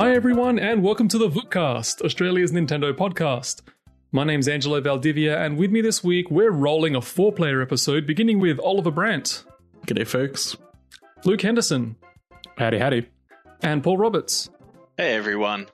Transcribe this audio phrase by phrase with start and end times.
[0.00, 3.60] Hi, everyone, and welcome to the Vookcast, Australia's Nintendo podcast.
[4.12, 8.06] My name's Angelo Valdivia, and with me this week, we're rolling a four player episode
[8.06, 9.44] beginning with Oliver Brandt,
[9.86, 10.56] G'day, folks.
[11.26, 11.96] Luke Henderson,
[12.56, 13.08] Howdy, howdy.
[13.60, 14.48] and Paul Roberts.
[14.96, 15.66] Hey everyone.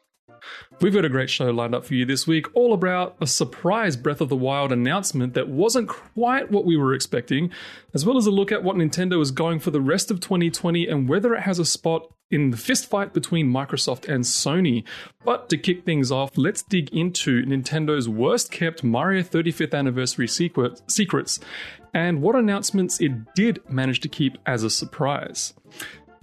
[0.81, 3.97] We've got a great show lined up for you this week, all about a surprise
[3.97, 7.51] Breath of the Wild announcement that wasn't quite what we were expecting,
[7.95, 10.87] as well as a look at what Nintendo is going for the rest of 2020
[10.87, 14.85] and whether it has a spot in the fistfight between Microsoft and Sony.
[15.25, 20.83] But to kick things off, let's dig into Nintendo's worst kept Mario 35th anniversary secret-
[20.89, 21.39] secrets
[21.95, 25.55] and what announcements it did manage to keep as a surprise.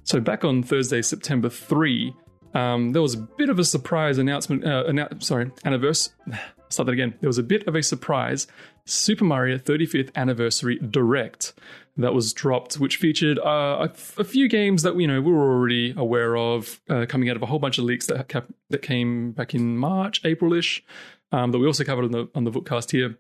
[0.04, 2.14] So, back on Thursday, September 3,
[2.54, 4.66] um, there was a bit of a surprise announcement.
[4.66, 6.14] Uh, annou- sorry, anniversary.
[6.70, 7.14] Start that again.
[7.22, 8.48] There was a bit of a surprise
[8.86, 11.54] Super Mario 35th Anniversary Direct
[11.98, 15.54] that was dropped, which featured uh, a, a few games that you know we were
[15.54, 18.32] already aware of, uh, coming out of a whole bunch of leaks that
[18.70, 20.84] that came back in March, April-ish,
[21.32, 23.18] um, that we also covered on the on the Vookcast here.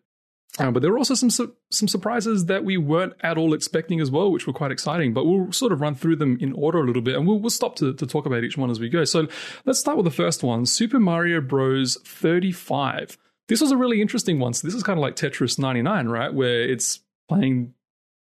[0.59, 4.00] Uh, but there were also some su- some surprises that we weren't at all expecting
[4.00, 5.14] as well, which were quite exciting.
[5.14, 7.50] But we'll sort of run through them in order a little bit, and we'll, we'll
[7.50, 9.04] stop to, to talk about each one as we go.
[9.04, 9.28] So
[9.66, 11.98] let's start with the first one: Super Mario Bros.
[12.06, 13.18] 35.
[13.48, 14.54] This was a really interesting one.
[14.54, 16.34] So this is kind of like Tetris 99, right?
[16.34, 17.74] Where it's playing.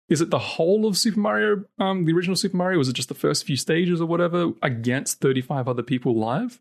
[0.09, 2.79] Is it the whole of Super Mario, um, the original Super Mario?
[2.79, 6.61] Was it just the first few stages or whatever against 35 other people live?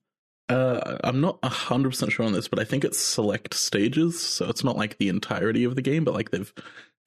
[0.51, 4.49] Uh, I'm not hundred percent sure on this, but I think it's select stages, so
[4.49, 6.53] it's not like the entirety of the game, but like they've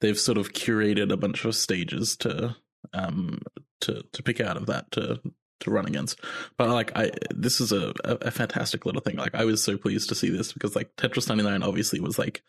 [0.01, 2.55] they've sort of curated a bunch of stages to
[2.93, 3.39] um
[3.81, 5.21] to to pick out of that to
[5.59, 6.19] to run against.
[6.57, 9.17] But like I this is a, a, a fantastic little thing.
[9.17, 12.41] Like I was so pleased to see this because like Tetris 99 obviously was like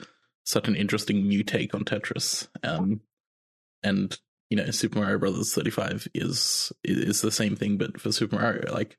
[0.44, 2.48] such an interesting new take on Tetris.
[2.62, 3.03] Um
[3.83, 8.37] and you know Super Mario Brothers 35 is is the same thing but for Super
[8.37, 8.97] Mario like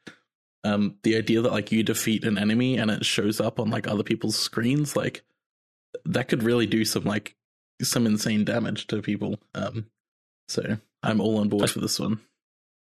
[0.68, 3.88] um the idea that like you defeat an enemy and it shows up on like
[3.88, 5.24] other people's screens like
[6.06, 7.36] that could really do some like
[7.82, 9.86] some insane damage to people um
[10.48, 12.20] so i'm all on board for this one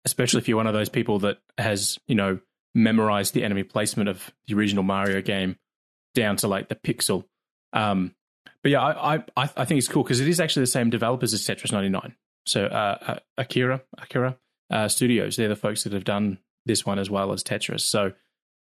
[0.05, 2.41] Especially if you're one of those people that has, you know,
[2.75, 5.57] memorized the enemy placement of the original Mario game
[6.15, 7.25] down to like the pixel.
[7.73, 8.15] Um,
[8.63, 11.33] but yeah, I I, I think it's cool because it is actually the same developers
[11.33, 12.17] as Tetris 99.
[12.47, 14.37] So uh, uh, Arika Arika
[14.71, 17.81] uh, Studios, they're the folks that have done this one as well as Tetris.
[17.81, 18.13] So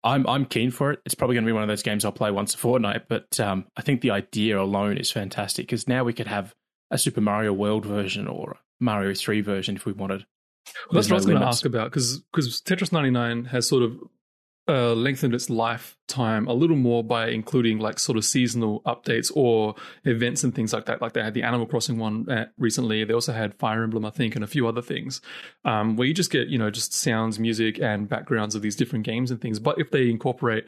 [0.03, 0.99] I'm I'm keen for it.
[1.05, 3.07] It's probably going to be one of those games I'll play once a fortnight.
[3.07, 6.55] But um, I think the idea alone is fantastic because now we could have
[6.91, 10.25] a Super Mario World version or a Mario 3 version if we wanted.
[10.65, 13.67] Well, that's There's what I was going to ask about because because Tetris 99 has
[13.67, 13.97] sort of
[14.69, 19.73] uh, lengthened its lifetime a little more by including like sort of seasonal updates or
[20.05, 21.01] events and things like that.
[21.01, 23.03] Like they had the Animal Crossing one uh, recently.
[23.03, 25.21] They also had Fire Emblem, I think, and a few other things
[25.65, 29.05] um, where you just get you know just sounds, music, and backgrounds of these different
[29.05, 29.57] games and things.
[29.59, 30.65] But if they incorporate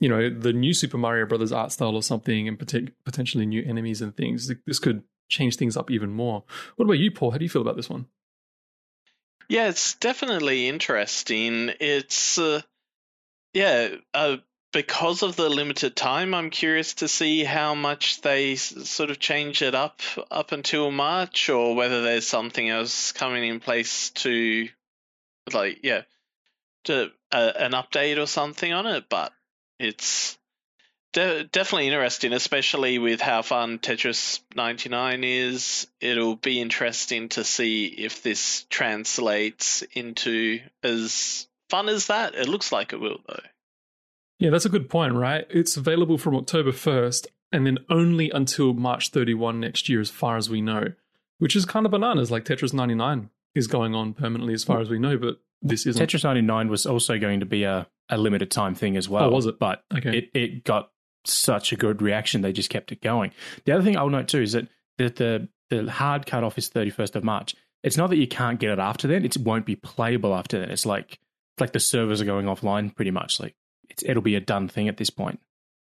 [0.00, 3.62] you know the new Super Mario Brothers art style or something, and poten- potentially new
[3.66, 6.44] enemies and things, this could change things up even more.
[6.76, 7.32] What about you, Paul?
[7.32, 8.06] How do you feel about this one?
[9.48, 11.70] Yeah, it's definitely interesting.
[11.78, 12.62] It's uh,
[13.56, 14.36] yeah, uh,
[14.74, 19.62] because of the limited time, I'm curious to see how much they sort of change
[19.62, 24.68] it up up until March, or whether there's something else coming in place to,
[25.54, 26.02] like, yeah,
[26.84, 29.08] to uh, an update or something on it.
[29.08, 29.32] But
[29.78, 30.36] it's
[31.14, 35.86] de- definitely interesting, especially with how fun Tetris 99 is.
[35.98, 42.34] It'll be interesting to see if this translates into as fun as that.
[42.34, 43.40] It looks like it will, though.
[44.38, 45.46] Yeah, that's a good point, right?
[45.50, 50.36] It's available from October 1st and then only until March 31 next year, as far
[50.36, 50.92] as we know,
[51.38, 52.30] which is kind of bananas.
[52.30, 56.02] Like Tetris 99 is going on permanently, as far as we know, but this isn't.
[56.06, 59.30] Tetris 99 was also going to be a, a limited time thing as well.
[59.30, 59.58] Oh, was it?
[59.58, 60.18] But Okay.
[60.18, 60.90] it, it got
[61.24, 63.30] such a good reaction, they just kept it going.
[63.64, 67.16] The other thing I'll note too is that the, the, the hard cutoff is 31st
[67.16, 67.54] of March.
[67.82, 70.70] It's not that you can't get it after then, it won't be playable after then.
[70.70, 71.18] It's like, it's
[71.60, 73.40] like the servers are going offline pretty much.
[73.40, 73.54] Like
[73.88, 75.40] it's, it'll be a done thing at this point.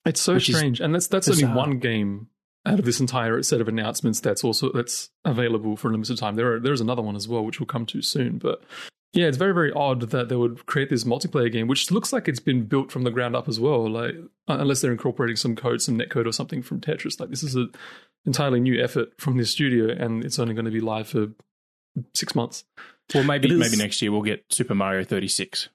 [0.05, 2.29] It's so strange, and that's that's only one game
[2.65, 6.35] out of this entire set of announcements that's also that's available for a limited time.
[6.35, 8.39] There are, there's another one as well, which we'll come to soon.
[8.39, 8.63] But
[9.13, 12.29] yeah, it's very very odd that they would create this multiplayer game, which looks like
[12.29, 13.89] it's been built from the ground up as well.
[13.89, 14.15] Like
[14.49, 17.21] uh, unless they're incorporating some code, some netcode or something from Tetris.
[17.21, 17.73] Like this is an
[18.27, 21.29] entirely new effort from this studio, and it's only going to be live for
[22.15, 22.65] six months.
[23.15, 25.69] Well, maybe is- maybe next year we'll get Super Mario 36.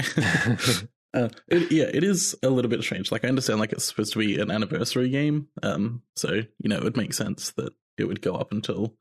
[1.14, 3.10] Uh, it, yeah, it is a little bit strange.
[3.10, 6.76] Like I understand, like it's supposed to be an anniversary game, um, so you know
[6.76, 8.94] it would make sense that it would go up until,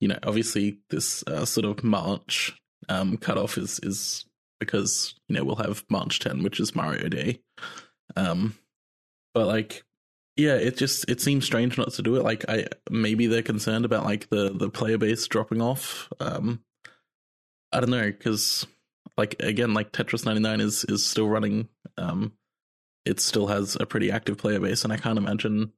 [0.00, 2.54] you know, obviously this uh, sort of March
[2.90, 4.26] um cutoff is is
[4.60, 7.40] because you know we'll have March 10, which is Mario Day.
[8.16, 8.54] Um,
[9.32, 9.82] but like,
[10.36, 12.22] yeah, it just it seems strange not to do it.
[12.22, 16.10] Like, I maybe they're concerned about like the the player base dropping off.
[16.20, 16.62] Um,
[17.72, 18.66] I don't know because
[19.16, 21.68] like again, like Tetris 99 is is still running.
[21.96, 22.32] Um,
[23.04, 25.72] it still has a pretty active player base, and I can't imagine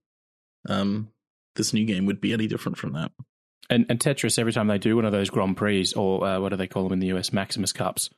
[0.69, 1.09] um
[1.57, 3.13] this new game would be any different from that.
[3.69, 6.49] And, and Tetris, every time they do one of those Grand Prix, or uh, what
[6.49, 8.11] do they call them in the US, Maximus Cups,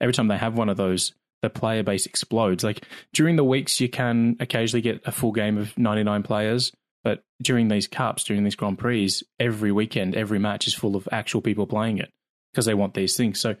[0.00, 2.64] every time they have one of those, the player base explodes.
[2.64, 6.72] Like during the weeks, you can occasionally get a full game of 99 players,
[7.04, 11.08] but during these cups, during these Grand Prix, every weekend, every match is full of
[11.12, 12.10] actual people playing it
[12.52, 13.40] because they want these things.
[13.40, 13.56] So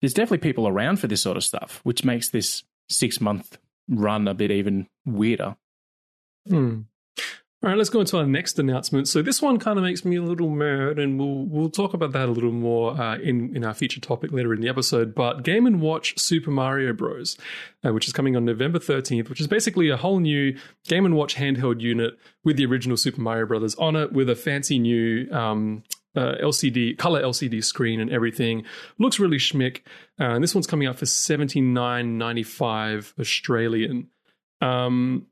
[0.00, 3.58] there's definitely people around for this sort of stuff, which makes this six month
[3.88, 5.56] run a bit even weirder.
[6.48, 6.80] Hmm.
[7.64, 9.06] All right, let's go into our next announcement.
[9.06, 12.10] So this one kind of makes me a little mad, and we'll we'll talk about
[12.10, 15.14] that a little more uh, in in our feature topic later in the episode.
[15.14, 17.38] But Game and Watch Super Mario Bros,
[17.84, 20.58] uh, which is coming on November thirteenth, which is basically a whole new
[20.88, 24.34] Game and Watch handheld unit with the original Super Mario Brothers on it, with a
[24.34, 25.84] fancy new um,
[26.16, 28.64] uh, LCD color LCD screen and everything.
[28.98, 29.78] Looks really schmick.
[30.20, 34.08] Uh, and this one's coming out for seventy nine ninety five Australian.
[34.60, 35.26] Um,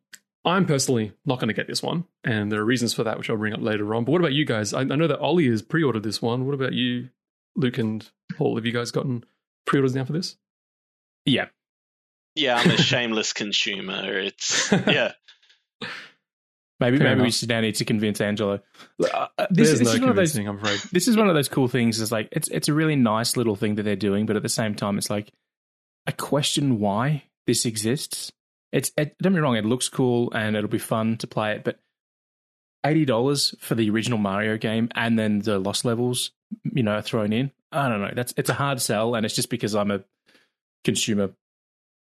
[0.44, 3.28] I'm personally not going to get this one, and there are reasons for that, which
[3.28, 4.04] I'll bring up later on.
[4.04, 4.72] But what about you guys?
[4.72, 6.46] I, I know that Ollie has pre-ordered this one.
[6.46, 7.10] What about you,
[7.56, 8.56] Luke and Paul?
[8.56, 9.24] Have you guys gotten
[9.66, 10.36] pre-orders now for this?
[11.26, 11.48] Yeah,
[12.34, 14.18] yeah, I'm a shameless consumer.
[14.18, 15.12] It's yeah.
[16.80, 17.34] Maybe Fair maybe we enough.
[17.34, 18.60] should now need to convince Angelo.
[19.02, 20.36] Uh, uh, this, this no is one of those.
[20.36, 20.80] I'm afraid.
[20.92, 22.00] This is one of those cool things.
[22.00, 24.48] Is like it's it's a really nice little thing that they're doing, but at the
[24.48, 25.30] same time, it's like
[26.06, 28.32] I question why this exists.
[28.72, 31.52] It's it, don't get me wrong, it looks cool and it'll be fun to play
[31.52, 31.78] it, but
[32.86, 36.30] eighty dollars for the original Mario game and then the lost levels,
[36.72, 37.50] you know, thrown in.
[37.72, 38.12] I don't know.
[38.14, 40.02] That's it's a hard sell, and it's just because I'm a
[40.84, 41.30] consumer.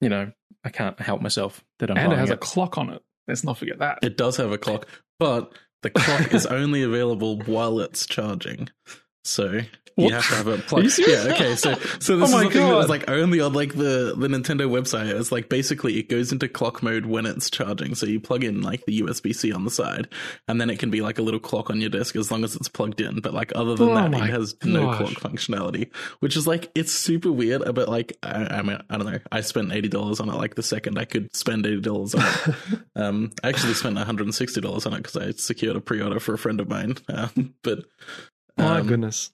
[0.01, 0.33] You know,
[0.65, 1.99] I can't help myself that I'm.
[1.99, 3.03] and it has a clock on it.
[3.29, 3.99] Let's not forget that.
[4.03, 4.87] It does have a clock,
[5.19, 5.53] but
[5.83, 8.69] the clock is only available while it's charging.
[9.25, 9.61] So
[9.95, 10.09] What?
[10.09, 10.99] you have to have it plugged.
[10.99, 11.55] Yeah, okay.
[11.55, 14.27] So so this Oh is my something that was like only on like the, the
[14.27, 15.07] Nintendo website.
[15.15, 17.95] It's like basically it goes into clock mode when it's charging.
[17.95, 20.09] So you plug in like the USB C on the side,
[20.49, 22.57] and then it can be like a little clock on your desk as long as
[22.57, 23.21] it's plugged in.
[23.21, 26.93] But like other than Oh that, it has no clock functionality, which is like it's
[26.93, 27.63] super weird.
[27.75, 29.19] But like I, I mean I don't know.
[29.31, 30.35] I spent eighty dollars on it.
[30.37, 32.55] Like the second I could spend eighty dollars on it.
[32.95, 35.81] Um, I actually spent one hundred and sixty dollars on it because I secured a
[35.81, 36.97] pre-order for a friend of mine.
[37.09, 37.85] Um, but
[38.57, 39.31] My um, goodness.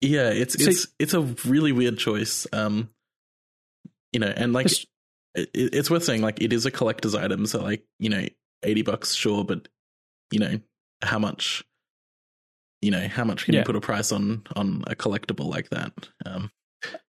[0.00, 2.46] yeah, it's See- it's it's a really weird choice.
[2.52, 2.90] Um,
[4.12, 4.86] you know, and like It's-
[5.34, 8.26] it, it's worth saying, like it is a collector's item, so like you know,
[8.62, 9.68] eighty bucks, sure, but
[10.30, 10.60] you know,
[11.02, 11.64] how much?
[12.82, 13.60] You know, how much can Yeah.
[13.60, 15.92] you put a price on on a collectible like that?
[16.26, 16.50] Um,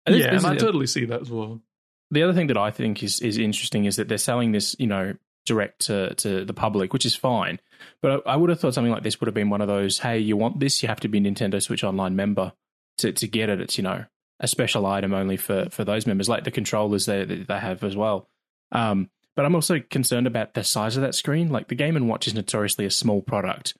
[0.05, 1.61] And yeah, and I totally see that as well.
[2.11, 4.87] the other thing that I think is is interesting is that they're selling this, you
[4.87, 5.15] know,
[5.45, 7.59] direct to to the public, which is fine.
[8.01, 9.99] But I, I would have thought something like this would have been one of those,
[9.99, 12.53] hey, you want this, you have to be a Nintendo Switch Online member
[12.99, 13.59] to to get it.
[13.61, 14.05] It's you know
[14.39, 17.95] a special item only for for those members, like the controllers they they have as
[17.95, 18.27] well.
[18.71, 21.49] Um, but I'm also concerned about the size of that screen.
[21.49, 23.75] Like the Game and Watch is notoriously a small product,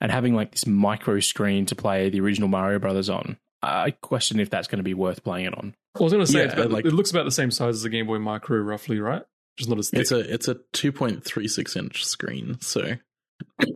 [0.00, 4.40] and having like this micro screen to play the original Mario Brothers on, I question
[4.40, 5.74] if that's going to be worth playing it on.
[5.98, 7.74] I was going to say Yeah, it's about, like- it looks about the same size
[7.76, 9.22] as the Game Boy Micro, roughly, right?
[9.56, 10.00] Just not as thick.
[10.00, 12.80] it's a it's a two point three six inch screen, so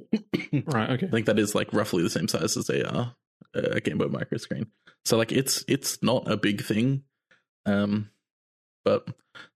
[0.67, 0.91] right.
[0.91, 1.07] Okay.
[1.07, 3.07] I think that is like roughly the same size as a uh,
[3.55, 4.67] a Game Boy Micro screen.
[5.05, 7.03] So like it's it's not a big thing.
[7.67, 8.11] Um
[8.85, 9.07] but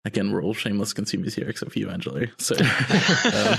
[0.05, 2.27] again, we're all shameless consumers here except for you, Angelo.
[2.39, 3.59] So um,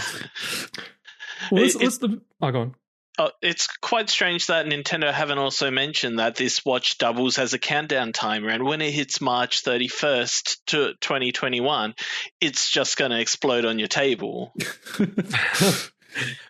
[1.52, 2.22] Well, let's, It- let's the.
[2.42, 2.76] Oh, go on.
[3.20, 7.60] Oh, it's quite strange that Nintendo haven't also mentioned that this watch doubles as a
[7.60, 11.94] countdown timer, and when it hits March 31st to 2021,
[12.40, 14.54] it's just going to explode on your table.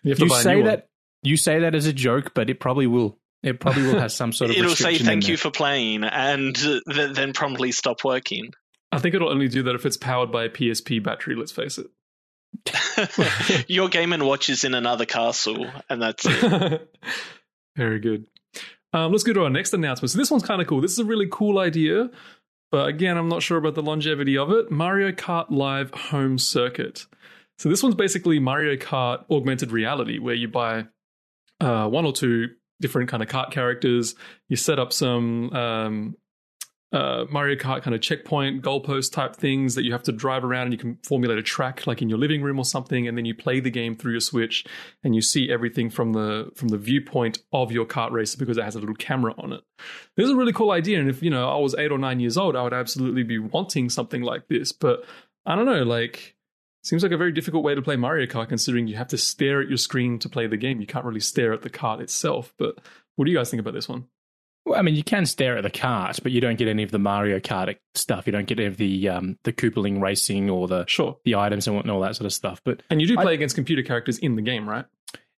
[0.02, 0.66] You, you say new one.
[0.66, 0.88] that
[1.22, 3.18] you say that as a joke, but it probably will.
[3.42, 4.56] It probably will have some sort of.
[4.58, 5.30] It'll say restriction in thank there.
[5.32, 8.50] you for playing, and uh, th- then promptly stop working.
[8.90, 11.34] I think it'll only do that if it's powered by a PSP battery.
[11.34, 11.86] Let's face it.
[13.66, 16.88] your Game and Watch is in another castle, and that's it.
[17.76, 18.26] Very good.
[18.92, 20.10] Um, let's go to our next announcement.
[20.10, 20.80] So this one's kind of cool.
[20.80, 22.10] This is a really cool idea,
[22.70, 24.70] but again, I'm not sure about the longevity of it.
[24.70, 27.06] Mario Kart Live Home Circuit.
[27.58, 30.86] So this one's basically Mario Kart augmented reality, where you buy
[31.60, 32.48] uh, one or two
[32.80, 34.14] different kind of kart characters.
[34.48, 36.16] You set up some um,
[36.92, 40.64] uh, Mario Kart kind of checkpoint goalpost type things that you have to drive around
[40.64, 43.24] and you can formulate a track like in your living room or something, and then
[43.24, 44.64] you play the game through your Switch
[45.02, 48.64] and you see everything from the from the viewpoint of your kart racer because it
[48.64, 49.62] has a little camera on it.
[50.16, 52.20] This is a really cool idea, and if you know I was eight or nine
[52.20, 54.72] years old, I would absolutely be wanting something like this.
[54.72, 55.04] But
[55.46, 56.36] I don't know, like
[56.82, 59.60] seems like a very difficult way to play Mario Kart considering you have to stare
[59.60, 60.80] at your screen to play the game.
[60.80, 62.52] You can't really stare at the kart itself.
[62.58, 62.80] But
[63.16, 64.06] what do you guys think about this one?
[64.64, 66.90] Well, I mean, you can stare at the cart, but you don't get any of
[66.92, 68.26] the Mario Kart stuff.
[68.26, 71.18] You don't get any of the um, the Koopaling racing or the Sure.
[71.24, 72.60] the items and all that sort of stuff.
[72.64, 74.84] But And you do I- play against computer characters in the game, right?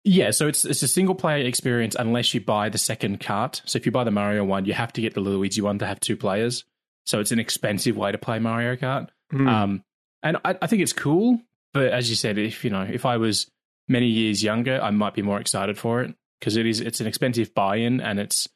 [0.07, 3.63] yeah, so it's it's a single player experience unless you buy the second cart.
[3.65, 5.87] So if you buy the Mario one, you have to get the Luigi one to
[5.87, 6.65] have two players.
[7.07, 9.09] So it's an expensive way to play Mario Kart.
[9.31, 9.49] Hmm.
[9.49, 9.85] Um,
[10.23, 11.41] and I, I think it's cool,
[11.73, 13.51] but as you said, if you know, if I was
[13.89, 17.07] many years younger, I might be more excited for it because it is it's an
[17.07, 18.47] expensive buy-in and it's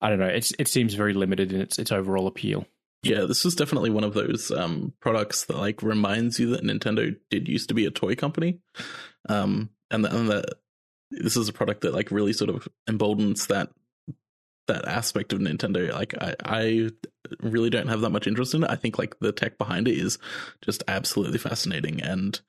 [0.00, 2.66] I don't know, it's it seems very limited in its its overall appeal.
[3.02, 7.16] Yeah, this is definitely one of those um, products that like reminds you that Nintendo
[7.30, 8.58] did used to be a toy company,
[9.28, 10.44] um, and that, and
[11.10, 13.70] this is a product that like really sort of emboldens that
[14.66, 15.92] that aspect of Nintendo.
[15.92, 16.90] Like I, I
[17.40, 18.70] really don't have that much interest in it.
[18.70, 20.18] I think like the tech behind it is
[20.64, 22.40] just absolutely fascinating, and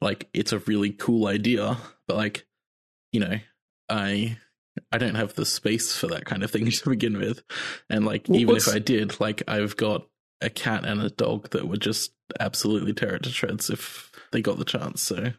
[0.00, 1.76] like it's a really cool idea.
[2.08, 2.46] But like,
[3.12, 3.38] you know,
[3.90, 4.38] I
[4.92, 7.42] I don't have the space for that kind of thing to begin with.
[7.90, 10.06] And like, Well, even if I did, like, I've got
[10.40, 14.42] a cat and a dog that would just absolutely tear it to shreds if they
[14.42, 15.02] got the chance.
[15.02, 15.32] So,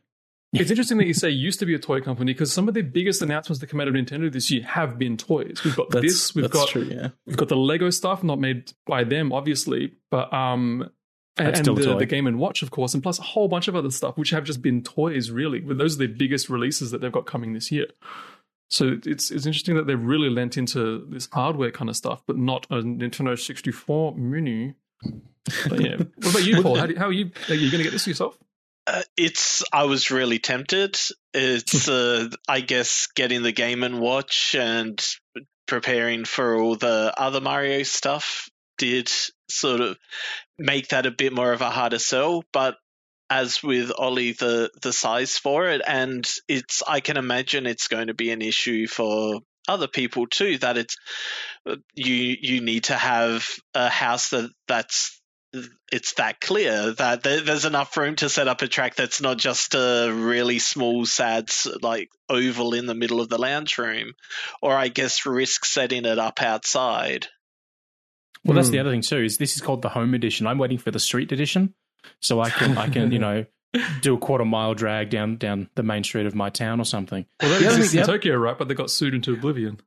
[0.54, 2.82] It's interesting that you say used to be a toy company because some of the
[2.82, 5.62] biggest announcements that come out of Nintendo this year have been toys.
[5.64, 6.84] We've got that's, this, we've that's got true.
[6.84, 7.10] Yeah.
[7.26, 10.90] we've got the Lego stuff, not made by them, obviously, but um,
[11.38, 13.48] and, That's and still the, the Game and Watch, of course, and plus a whole
[13.48, 15.30] bunch of other stuff which have just been toys.
[15.30, 17.88] Really, But those are the biggest releases that they've got coming this year.
[18.70, 22.38] So it's it's interesting that they've really lent into this hardware kind of stuff, but
[22.38, 24.74] not a Nintendo 64 Mini.
[25.70, 26.76] But yeah, what about you, Paul?
[26.76, 27.32] How, do, how are you?
[27.50, 28.38] Are you going to get this yourself?
[28.86, 30.98] Uh, it's I was really tempted.
[31.34, 35.04] It's uh, I guess getting the game and watch and
[35.68, 39.10] preparing for all the other Mario stuff did
[39.50, 39.98] sort of
[40.58, 42.44] make that a bit more of a harder sell.
[42.52, 42.76] But
[43.30, 48.08] as with Ollie, the the size for it, and it's I can imagine it's going
[48.08, 50.58] to be an issue for other people too.
[50.60, 50.96] That it's
[51.66, 55.20] uh, you you need to have a house that that's
[55.92, 59.38] it's that clear that there, there's enough room to set up a track that's not
[59.38, 61.50] just a really small, sad,
[61.82, 64.12] like oval in the middle of the lounge room,
[64.62, 67.28] or I guess risk setting it up outside.
[68.44, 68.74] Well, that's Hmm.
[68.74, 69.24] the other thing too.
[69.24, 70.48] Is this is called the home edition?
[70.48, 71.74] I'm waiting for the street edition,
[72.22, 73.46] so I can I can you know
[74.02, 77.26] do a quarter mile drag down down the main street of my town or something.
[77.42, 78.58] Well, that exists thing- in Tokyo, right?
[78.58, 79.80] But they got sued into oblivion.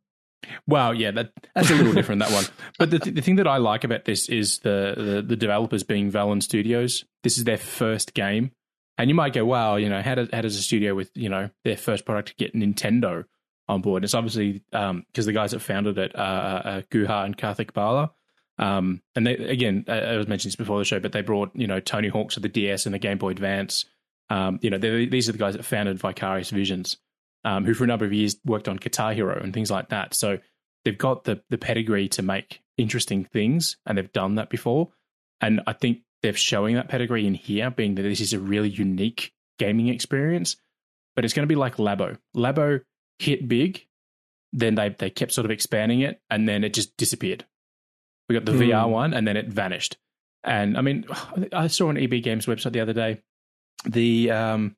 [0.66, 2.44] Well, yeah, that that's a little different that one.
[2.78, 5.82] But the th- the thing that I like about this is the, the the developers
[5.82, 7.04] being Velan Studios.
[7.22, 8.52] This is their first game,
[8.96, 11.28] and you might go, "Wow, you know, how does how does a studio with you
[11.28, 13.24] know their first product get Nintendo
[13.68, 17.36] on board?" And It's obviously because the guys that founded it, uh, uh, Guha and
[17.36, 18.12] Karthik Bala.
[18.60, 21.66] Um, and they, again, I was mentioning this before the show, but they brought you
[21.66, 23.86] know Tony Hawk to the DS and the Game Boy Advance.
[24.28, 26.98] Um, you know, these are the guys that founded Vicarious Visions
[27.44, 30.14] um, who for a number of years worked on Guitar Hero and things like that.
[30.14, 30.38] So
[30.84, 34.90] they've got the the pedigree to make interesting things, and they've done that before.
[35.40, 38.68] And I think they're showing that pedigree in here, being that this is a really
[38.68, 40.56] unique gaming experience.
[41.16, 42.18] But it's going to be like Labo.
[42.36, 42.82] Labo
[43.18, 43.86] hit big,
[44.52, 47.44] then they they kept sort of expanding it, and then it just disappeared.
[48.30, 48.60] We got the Hmm.
[48.60, 49.98] VR one, and then it vanished.
[50.44, 51.04] And I mean,
[51.52, 53.20] I saw on EB Games website the other day
[53.84, 54.76] the um,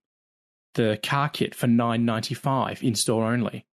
[0.74, 3.66] the car kit for nine ninety five in store only,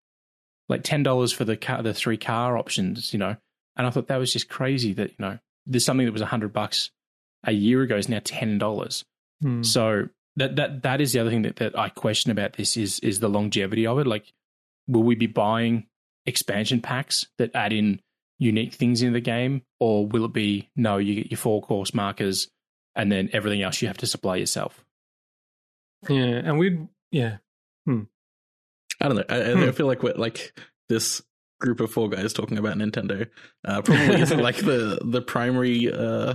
[0.68, 3.36] like ten dollars for the car, the three car options, you know.
[3.76, 6.52] And I thought that was just crazy that you know there's something that was hundred
[6.52, 6.90] bucks
[7.44, 9.04] a year ago is now ten dollars.
[9.40, 9.62] Hmm.
[9.62, 12.98] So that that that is the other thing that, that I question about this is
[12.98, 14.08] is the longevity of it.
[14.08, 14.32] Like,
[14.88, 15.86] will we be buying
[16.26, 18.00] expansion packs that add in
[18.38, 20.98] unique things in the game, or will it be no?
[20.98, 22.48] You get your four course markers,
[22.94, 24.84] and then everything else you have to supply yourself.
[26.08, 27.38] Yeah, and we'd yeah.
[29.00, 29.24] I don't know.
[29.28, 29.70] I, I Hmm.
[29.70, 30.52] feel like we're like
[30.88, 31.22] this
[31.60, 33.28] group of four guys talking about Nintendo
[33.64, 36.34] uh, probably isn't like the the primary uh,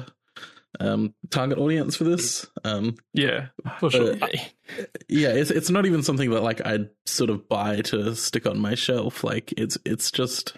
[0.80, 2.46] um, target audience for this.
[2.64, 3.48] Um, Yeah,
[3.80, 4.16] for sure.
[4.22, 4.28] Uh,
[5.10, 8.60] yeah, it's it's not even something that like I'd sort of buy to stick on
[8.60, 9.24] my shelf.
[9.24, 10.56] Like it's it's just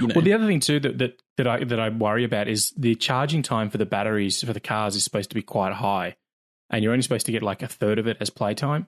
[0.00, 2.48] you know Well, the other thing too that, that that I that I worry about
[2.48, 5.72] is the charging time for the batteries for the cars is supposed to be quite
[5.74, 6.16] high,
[6.70, 8.86] and you're only supposed to get like a third of it as playtime.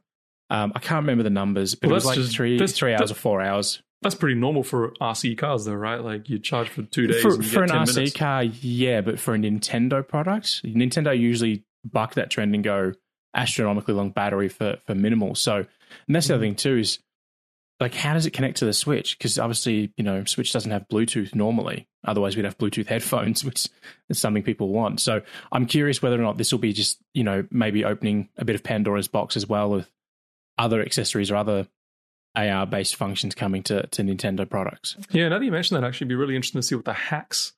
[0.48, 3.10] Um, I can't remember the numbers, but Well, it was like just- three three hours
[3.10, 3.82] or four hours.
[4.02, 6.00] That's pretty normal for RC cars, though, right?
[6.04, 8.12] Like you charge for two days for, for get an 10 RC minutes.
[8.16, 12.92] car, yeah, but for a Nintendo product, Nintendo usually buck that trend and go
[13.34, 15.34] astronomically long battery for for minimal.
[15.34, 15.56] So,
[16.06, 16.36] and that's the Mm.
[16.36, 16.98] other thing too is
[17.80, 19.18] like how does it connect to the Switch?
[19.18, 21.86] Because obviously, you know, Switch doesn't have Bluetooth normally.
[22.04, 23.68] Otherwise, we'd have Bluetooth headphones, which
[24.08, 25.00] is something people want.
[25.00, 28.44] So, I'm curious whether or not this will be just you know maybe opening a
[28.44, 29.90] bit of Pandora's box as well with
[30.58, 31.68] other accessories or other
[32.34, 34.96] AR based functions coming to to Nintendo products.
[35.10, 36.92] Yeah, now that you mention that, actually, it'd be really interesting to see what the
[36.92, 37.52] hacks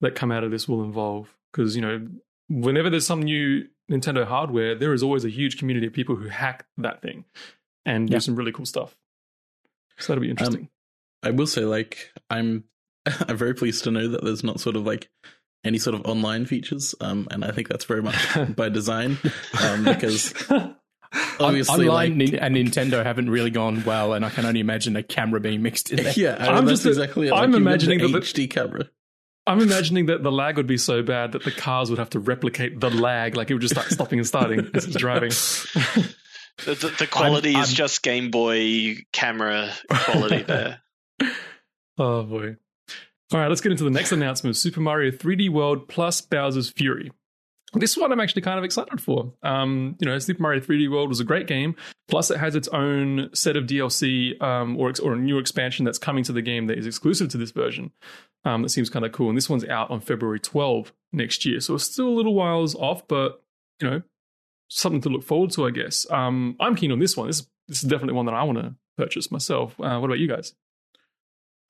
[0.00, 1.28] that come out of this will involve.
[1.52, 2.06] Because you know,
[2.48, 6.28] whenever there's some new Nintendo hardware, there is always a huge community of people who
[6.28, 7.24] hack that thing
[7.84, 8.16] and Yeah.
[8.16, 8.96] do some really cool stuff.
[10.00, 10.68] So that'll be interesting.
[11.22, 12.64] I will say, like, I'm
[13.28, 15.08] I'm very pleased to know that there's not sort of like
[15.64, 18.16] any sort of online features, um, and I think that's very much
[18.56, 19.18] by design,
[19.62, 20.32] um, because
[21.40, 25.02] obviously, Online like, and Nintendo haven't really gone well, and I can only imagine a
[25.02, 26.14] camera being mixed in there.
[26.16, 27.28] yeah, I mean, I'm that's just- exactly.
[27.28, 27.32] It.
[27.32, 28.88] I'm like, want imagining the- HD camera.
[29.46, 32.20] I'm imagining that the lag would be so bad that the cars would have to
[32.20, 33.36] replicate the lag.
[33.36, 35.32] Like it would just start stopping and starting as it's driving.
[36.64, 40.80] The, the, the quality I'm- is just Game Boy camera quality there.
[41.98, 42.56] Oh boy.
[43.32, 47.12] All right, let's get into the next announcement Super Mario 3D World plus Bowser's Fury.
[47.74, 49.32] This one I'm actually kind of excited for.
[49.44, 51.76] Um, you know, Super Mario 3D World was a great game.
[52.08, 55.98] Plus, it has its own set of DLC um, or, or a new expansion that's
[55.98, 57.92] coming to the game that is exclusive to this version.
[58.44, 59.28] Um, that seems kind of cool.
[59.28, 61.60] And this one's out on February 12 next year.
[61.60, 63.40] So it's still a little whiles off, but,
[63.80, 64.02] you know,
[64.70, 66.06] something to look forward to, I guess.
[66.10, 67.26] Um, I'm keen on this one.
[67.26, 69.78] This, this is definitely one that I want to purchase myself.
[69.78, 70.54] Uh, what about you guys?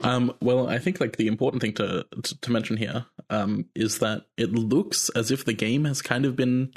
[0.02, 3.99] Um, well, I think like the important thing to to, to mention here um, is
[3.99, 6.73] that it looks as if the game has kind of been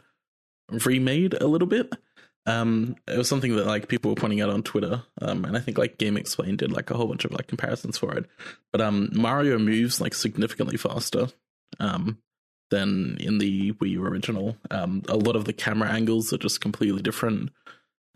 [0.86, 1.94] remade a little bit.
[2.46, 5.62] Um, it was something that like people were pointing out on Twitter, um, and I
[5.62, 8.26] think like GameXplain did like a whole bunch of like comparisons for it.
[8.74, 11.28] But um, Mario moves like significantly faster
[11.80, 12.18] um,
[12.74, 14.58] than in the Wii U original.
[14.72, 17.52] Um, a lot of the camera angles are just completely different.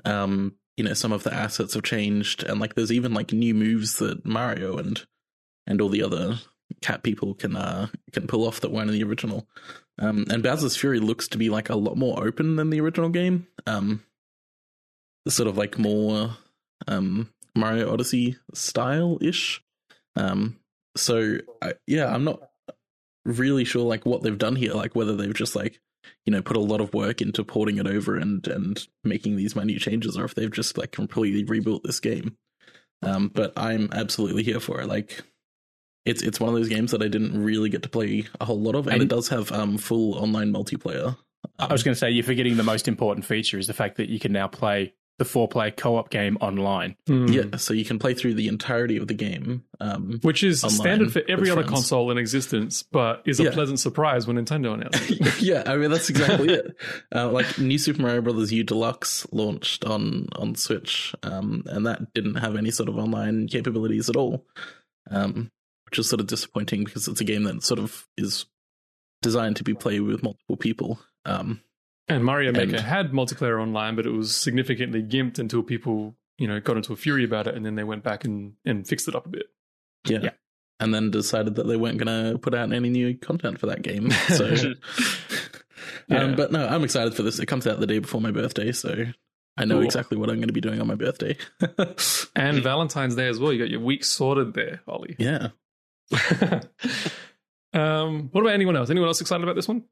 [0.04, 3.54] Um, you know, some of the assets have changed, and like there's even like new
[3.54, 5.06] moves that Mario and
[5.68, 6.40] and all the other
[6.82, 9.48] cat people can uh can pull off that weren't in the original.
[10.00, 13.10] Um, and Bowser's Fury looks to be like a lot more open than the original
[13.10, 13.48] game.
[13.68, 14.04] Um,
[15.28, 16.36] sort of like more
[16.88, 19.62] um Mario Odyssey style ish.
[20.16, 20.58] Um,
[20.96, 22.42] so I, yeah, I'm not
[23.28, 25.80] really sure like what they've done here, like whether they've just like
[26.26, 29.56] you know put a lot of work into porting it over and and making these
[29.56, 32.38] minute changes, or if they've just like completely rebuilt this game.
[33.04, 34.88] Um, but I'm absolutely here for it.
[34.88, 35.22] Like
[36.06, 38.60] it's it's one of those games that I didn't really get to play a whole
[38.60, 41.18] lot of, and, And- it does have um full online multiplayer.
[41.60, 44.10] I was going to say you're forgetting the most important feature is the fact that
[44.10, 46.96] you can now play the four-player co-op game online.
[47.08, 47.26] Hmm.
[47.28, 49.64] Yeah, so you can play through the entirety of the game.
[49.80, 51.74] Um, Which is standard for every other friends.
[51.74, 53.52] console in existence, but is a Yeah.
[53.52, 55.42] pleasant surprise when Nintendo announced it.
[55.42, 56.76] yeah, I mean that's exactly it.
[57.16, 62.14] Uh, like New Super Mario Brothers U Deluxe launched on on Switch, um, and that
[62.14, 64.46] didn't have any sort of online capabilities at all,
[65.10, 65.50] um,
[65.86, 68.46] which is sort of disappointing because it's a game that sort of is
[69.22, 71.00] designed to be played with multiple people.
[71.26, 71.62] Um,
[72.10, 76.48] And Mario Maker And- had multiplayer online, but it was significantly gimped until people, you
[76.48, 79.08] know, got into a fury about it, and then they went back and, and fixed
[79.08, 79.48] it up a bit.
[80.06, 80.20] yeah.
[80.24, 80.30] Yeah.
[80.80, 83.82] And then decided that they weren't going to put out any new content for that
[83.82, 84.12] game.
[84.12, 84.46] So,
[86.08, 86.22] Yeah.
[86.24, 87.40] um, but no, I'm excited for this.
[87.40, 89.06] It comes out the day before my birthday, so
[89.58, 89.86] I know Cool.
[89.86, 91.36] exactly what I'm going to be doing on my birthday.
[92.36, 93.52] And Valentine's Day as well.
[93.52, 95.16] You got your week sorted there, Ollie.
[95.18, 95.48] yeah.
[97.74, 98.90] um, what about anyone else?
[98.90, 99.84] Anyone else excited about this one?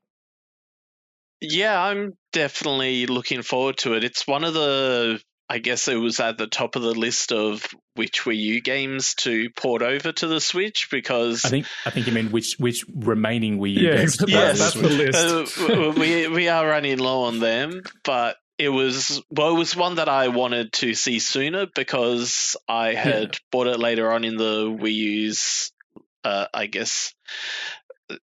[1.42, 4.04] Yeah, I'm definitely looking forward to it.
[4.04, 5.20] It's one of the,
[5.50, 9.14] I guess it was at the top of the list of which Wii U games
[9.20, 12.84] to port over to the Switch because I think I think you mean which which
[12.96, 14.74] remaining Wii U Yeah, games to that's- Yes.
[14.74, 15.60] that's the list.
[15.60, 19.96] uh, we we are running low on them, but it was well, it was one
[19.96, 24.66] that I wanted to see sooner because I had bought it later on in the
[24.66, 25.72] Wii U's,
[26.24, 27.14] uh, I guess,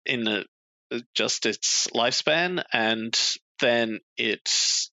[0.05, 0.45] in the,
[1.13, 3.17] just its lifespan, and
[3.59, 4.91] then it's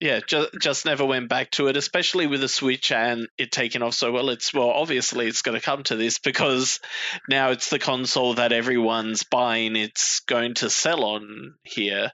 [0.00, 3.82] yeah, just just never went back to it, especially with the Switch and it taking
[3.82, 4.28] off so well.
[4.30, 6.80] It's well, obviously it's going to come to this because
[7.28, 9.76] now it's the console that everyone's buying.
[9.76, 12.10] It's going to sell on here,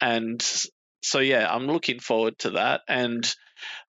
[0.00, 0.40] and
[1.02, 2.82] so yeah, I'm looking forward to that.
[2.86, 3.34] And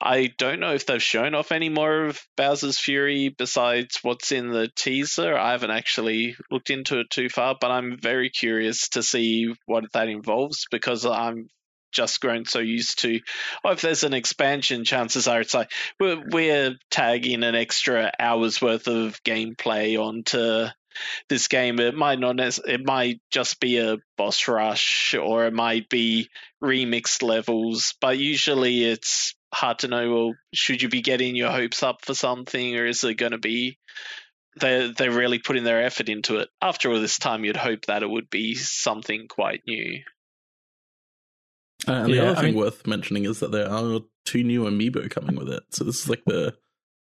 [0.02, 4.50] I don't know if they've shown off any more of Bowser's Fury besides what's in
[4.50, 5.38] the teaser.
[5.38, 9.92] I haven't actually looked into it too far, but I'm very curious to see what
[9.94, 11.50] that involves because I'm
[11.92, 13.20] just grown so used to.
[13.64, 18.62] Oh, if there's an expansion, chances are it's like we're, we're tagging an extra hour's
[18.62, 20.68] worth of gameplay onto
[21.30, 21.80] this game.
[21.80, 22.40] It might not.
[22.40, 26.30] It might just be a boss rush, or it might be
[26.64, 27.94] remixed levels.
[28.02, 30.14] But usually, it's hard to know.
[30.14, 33.38] Well, should you be getting your hopes up for something, or is it going to
[33.38, 33.78] be
[34.56, 36.50] they're they're really putting their effort into it?
[36.62, 40.02] After all this time, you'd hope that it would be something quite new.
[41.88, 44.44] Uh, and the Yeah, other I thing mean- worth mentioning is that there are two
[44.44, 45.64] new amiibo coming with it.
[45.72, 46.56] So this is like the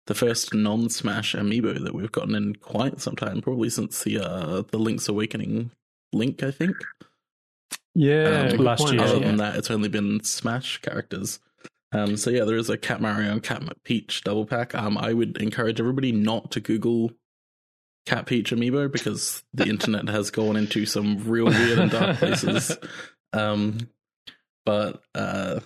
[0.07, 4.63] the first non-Smash amiibo that we've gotten in quite some time, probably since the uh,
[4.71, 5.71] the Link's Awakening
[6.13, 6.77] link, I think.
[7.95, 8.95] Yeah, Um, last point.
[8.95, 9.27] year, Other yeah.
[9.27, 11.39] than that, it's only been Smash characters.
[11.93, 14.75] Um, so yeah, there is a Cat Mario and Cat Peach double pack.
[14.75, 17.13] Um, I would encourage everybody not to Google
[18.07, 22.77] Cat Peach amiibo because the internet has gone into some real weird and dark places.
[23.33, 23.79] Um,
[24.65, 25.61] but uh,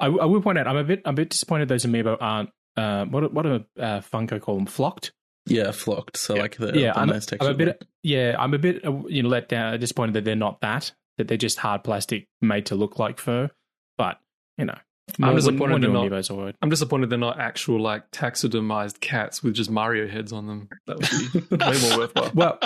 [0.00, 2.50] I, I will point out, I'm a bit, I'm a bit disappointed those amiibo aren't.
[2.76, 4.66] Uh, what, what do uh, Funko call them?
[4.66, 5.12] Flocked.
[5.46, 6.16] yeah, flocked.
[6.16, 6.42] So Yeah.
[6.42, 7.28] like the, Yeah, the I'm- nice.
[7.40, 10.34] I'm a bit, yeah, I'm a bit, uh, you know, let down, disappointed that they're
[10.34, 10.92] not that.
[11.18, 13.48] That they're just hard plastic made to look like fur.
[13.96, 14.18] But
[14.58, 14.78] you know,
[15.20, 16.52] I'm more- disappointed more they're not- amiibos are.
[16.62, 20.68] I'm disappointed they're not actual like taxidermized cats with just Mario heads on them.
[20.86, 22.30] That would be way more worthwhile.
[22.34, 22.58] Well,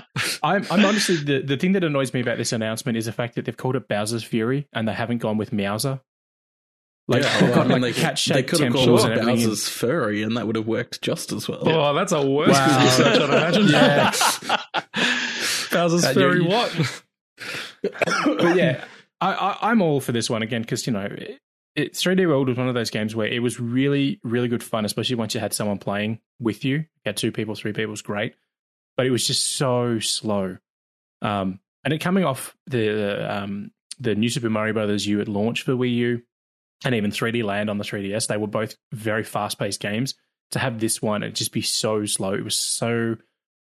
[0.43, 3.35] I'm, I'm honestly the, the thing that annoys me about this announcement is the fact
[3.35, 6.01] that they've called it Bowser's Fury and they haven't gone with Meowser.
[7.09, 9.11] Like yeah, they've well, got I mean, like they, cat they could have called gone
[9.11, 9.49] and with everything.
[9.49, 11.69] Bowser's furry, and that would have worked just as well.
[11.69, 12.77] Oh, that's a worse Wow.
[12.79, 13.69] Google search, I'd imagine.
[13.69, 14.11] Yeah.
[15.73, 17.03] Bowser's Uh, fairy you- what?
[17.83, 18.85] but yeah,
[19.21, 21.09] I, I, I'm all for this one again because you know,
[21.75, 24.63] it, it, 3D World was one of those games where it was really, really good
[24.63, 26.77] fun, especially once you had someone playing with you.
[26.77, 28.35] You had two people, three people was great,
[28.97, 30.59] but it was just so slow.
[31.23, 35.63] Um, and it coming off the um, the new Super Mario Brothers U at launch
[35.63, 36.23] for Wii U,
[36.85, 40.15] and even 3D Land on the 3DS, they were both very fast paced games.
[40.53, 42.35] To have this one, it'd just be so slow.
[42.35, 43.17] It was so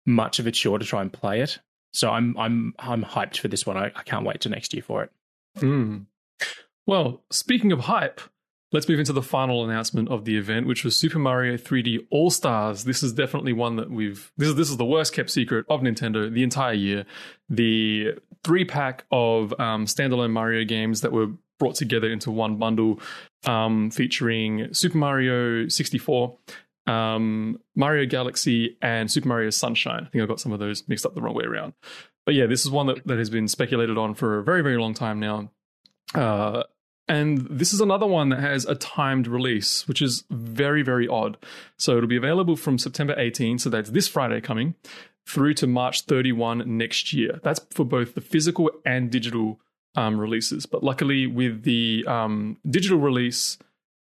[0.06, 1.58] much of a chore to try and play it.
[1.92, 3.76] So I'm I'm I'm hyped for this one.
[3.76, 5.12] I, I can't wait to next year for it.
[5.58, 5.98] Hmm.
[6.86, 8.20] Well, speaking of hype,
[8.72, 12.30] let's move into the final announcement of the event, which was Super Mario 3D All
[12.30, 12.84] Stars.
[12.84, 15.80] This is definitely one that we've this is this is the worst kept secret of
[15.80, 17.06] Nintendo the entire year.
[17.48, 23.00] The three pack of um, standalone Mario games that were brought together into one bundle,
[23.44, 26.36] um, featuring Super Mario 64.
[26.86, 30.04] Um, Mario Galaxy and Super Mario Sunshine.
[30.04, 31.72] I think I got some of those mixed up the wrong way around.
[32.26, 34.76] But yeah, this is one that, that has been speculated on for a very, very
[34.76, 35.50] long time now.
[36.14, 36.64] Uh,
[37.06, 41.36] and this is another one that has a timed release, which is very, very odd.
[41.76, 44.74] So it'll be available from September 18, so that's this Friday coming,
[45.26, 47.40] through to March 31 next year.
[47.42, 49.60] That's for both the physical and digital
[49.96, 50.66] um, releases.
[50.66, 53.58] But luckily, with the um, digital release,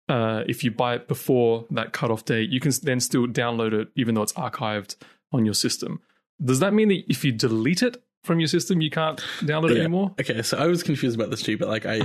[0.09, 3.89] uh, if you buy it before that cutoff date, you can then still download it,
[3.97, 4.97] even though it's archived
[5.33, 6.01] on your system.
[6.43, 9.79] Does that mean that if you delete it from your system, you can't download it
[9.79, 10.15] anymore?
[10.21, 12.01] Okay, so I was confused about this too, but like I,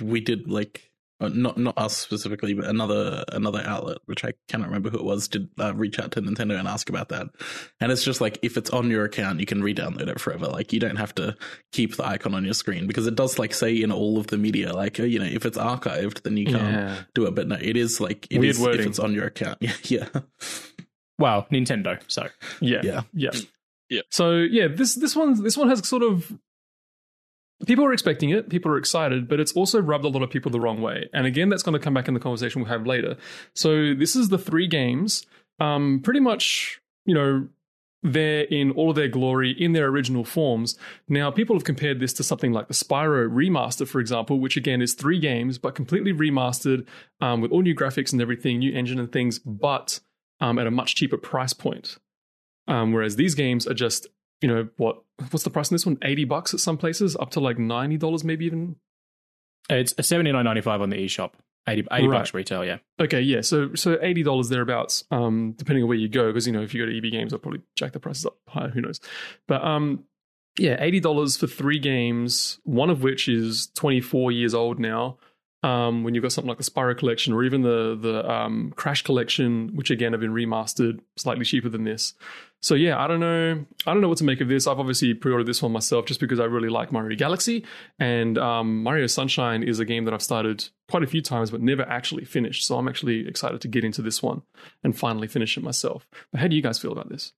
[0.00, 4.66] we did like uh, not not us specifically, but another another outlet, which I cannot
[4.66, 7.28] remember who it was, did uh, reach out to Nintendo and ask about that.
[7.80, 10.46] And it's just like if it's on your account, you can re-download it forever.
[10.48, 11.36] Like you don't have to
[11.72, 14.36] keep the icon on your screen because it does like say in all of the
[14.36, 16.96] media, like uh, you know, if it's archived, then you can't Yeah.
[17.14, 17.34] do it.
[17.36, 18.80] But no, it is like it Weird is wording.
[18.80, 19.58] if it's on your account.
[19.60, 20.08] Yeah, yeah,
[21.18, 22.00] Well, Nintendo.
[22.08, 22.26] So
[22.60, 22.80] Yeah.
[22.82, 23.02] yeah.
[23.14, 23.30] Yeah.
[23.94, 24.02] Yeah.
[24.10, 26.32] So yeah, this this one this one has sort of
[27.66, 30.50] people are expecting it, people are excited, but it's also rubbed a lot of people
[30.50, 31.08] the wrong way.
[31.12, 33.16] And again, that's going to come back in the conversation we'll have later.
[33.54, 35.24] So this is the three games,
[35.60, 37.48] um, pretty much, you know,
[38.02, 40.76] they're in all of their glory in their original forms.
[41.08, 44.82] Now, people have compared this to something like the Spyro remaster, for example, which again
[44.82, 46.86] is three games but completely remastered
[47.22, 50.00] um, with all new graphics and everything, new engine and things, but
[50.40, 51.96] um, at a much cheaper price point.
[52.66, 54.06] Um, whereas these games are just,
[54.40, 55.98] you know, what what's the price on this one?
[56.02, 58.76] Eighty bucks at some places, up to like ninety dollars, maybe even.
[59.70, 61.32] it's seventy nine ninety five on the eShop.
[61.66, 62.18] 80, 80 Right.
[62.18, 62.76] bucks retail, yeah.
[63.00, 66.52] Okay, yeah, so so eighty dollars thereabouts, um, depending on where you go, because you
[66.52, 68.68] know if you go to EB Games, I'll probably jack the prices up higher.
[68.68, 69.00] Who knows?
[69.48, 70.04] But um,
[70.58, 75.16] yeah, eighty dollars for three games, one of which is twenty four years old now.
[75.62, 79.00] Um, when you've got something like the Spyro collection or even the the um, Crash
[79.00, 82.12] collection, which again have been remastered, slightly cheaper than this.
[82.64, 83.62] So yeah, I don't know.
[83.86, 84.66] I don't know what to make of this.
[84.66, 87.62] I've obviously pre-ordered this one myself just because I really like Mario Galaxy,
[87.98, 91.60] and um, Mario Sunshine is a game that I've started quite a few times but
[91.60, 92.66] never actually finished.
[92.66, 94.40] So I'm actually excited to get into this one
[94.82, 96.06] and finally finish it myself.
[96.32, 97.34] But how do you guys feel about this?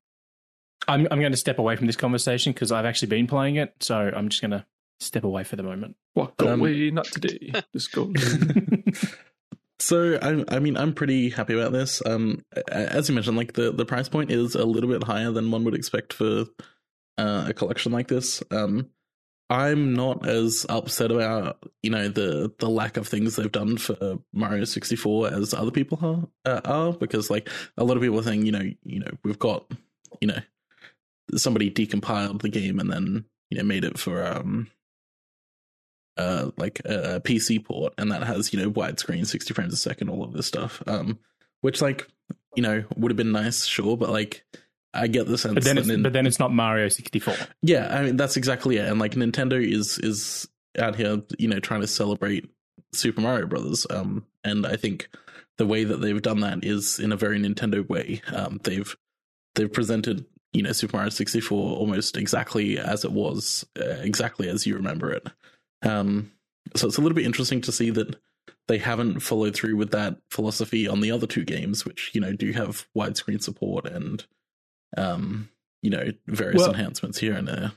[0.87, 3.75] I'm I'm going to step away from this conversation because I've actually been playing it,
[3.81, 4.65] so I'm just going to
[5.01, 5.97] step away for the moment.
[6.15, 7.51] Walk Um, away, not today.
[7.73, 8.13] Just go.
[9.79, 12.03] So I, I mean, I'm pretty happy about this.
[12.07, 15.51] Um, as you mentioned, like the the price point is a little bit higher than
[15.51, 16.47] one would expect for
[17.19, 18.43] uh, a collection like this.
[18.51, 18.91] Um,
[19.49, 24.19] I'm not as upset about you know the the lack of things they've done for
[24.33, 28.25] Mario 64 as other people are uh, are because like a lot of people are
[28.25, 29.71] saying you know you know we've got
[30.21, 30.39] you know
[31.37, 34.69] somebody decompiled the game and then you know made it for um
[36.17, 40.09] uh like a PC port and that has you know widescreen 60 frames a second
[40.09, 41.19] all of this stuff um
[41.61, 42.07] which like
[42.55, 44.45] you know would have been nice sure but like
[44.95, 47.35] I get the sense But then, that it's, Nin- but then it's not Mario 64.
[47.61, 48.89] yeah, I mean that's exactly it.
[48.89, 50.49] And like Nintendo is is
[50.79, 52.49] out here, you know, trying to celebrate
[52.95, 53.87] Super Mario Brothers.
[53.91, 55.11] Um, and I think
[55.59, 58.23] the way that they've done that is in a very Nintendo way.
[58.33, 58.97] Um, they've
[59.55, 60.25] they've presented
[60.55, 64.77] you know Super Mario sixty four almost exactly as it was, uh, exactly as you
[64.77, 65.27] remember it.
[65.83, 66.33] Um,
[66.75, 68.17] so it's a little bit interesting to see that
[68.69, 72.33] they haven't followed through with that philosophy on the other two games, which you know
[72.33, 74.25] do have widescreen support and
[74.97, 75.49] um,
[75.83, 77.73] you know various Well- enhancements here and there.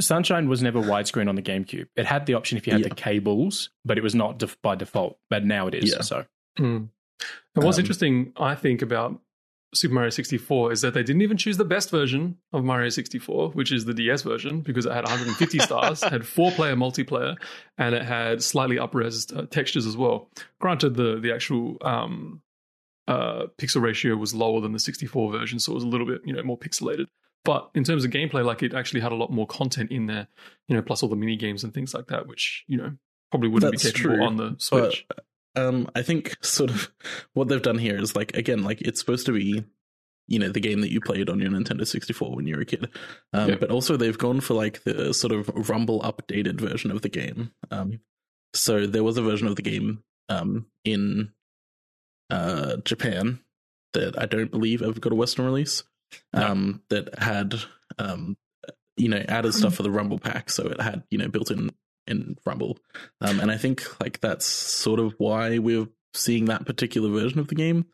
[0.00, 1.86] Sunshine was never widescreen on the GameCube.
[1.94, 2.88] It had the option if you had Yeah.
[2.88, 5.18] the cables, but it was not def- by default.
[5.30, 5.92] But now it is.
[5.92, 6.00] Yeah.
[6.02, 6.26] So
[6.58, 6.88] Mm.
[7.56, 9.20] And what's Um, interesting, I think, about
[9.74, 13.50] Super Mario 64 is that they didn't even choose the best version of Mario 64,
[13.50, 17.36] which is the DS version, because it had 150 stars, had four player multiplayer,
[17.76, 20.30] and it had slightly up-res uh, textures as well.
[20.60, 22.40] Granted, the the actual um,
[23.08, 26.20] uh, pixel ratio was lower than the 64 version, so it was a little bit
[26.24, 27.06] you know more pixelated.
[27.44, 30.28] But in terms of gameplay, like it actually had a lot more content in there,
[30.66, 32.92] you know, plus all the mini games and things like that, which you know
[33.30, 35.06] probably wouldn't That's be capable true, on the Switch.
[35.56, 36.90] Um, I think sort of
[37.34, 39.64] what they've done here is like again, like it's supposed to be,
[40.26, 42.66] you know, the game that you played on your Nintendo 64 when you were a
[42.66, 42.88] kid.
[43.32, 43.56] Um, Yeah.
[43.56, 47.52] but also they've gone for like the sort of Rumble updated version of the game.
[47.70, 48.00] Um,
[48.54, 51.32] so there was a version of the game um in
[52.30, 53.40] uh Japan
[53.92, 55.84] that I don't believe ever got a Western release.
[56.32, 57.54] Um, that had
[57.98, 58.36] um,
[58.96, 61.50] you know, added stuff for the Rumble pack, so it had you know built
[62.06, 62.78] in Rumble.
[63.20, 67.48] Um, and I think like that's sort of why we're seeing that particular version of
[67.48, 67.86] the game.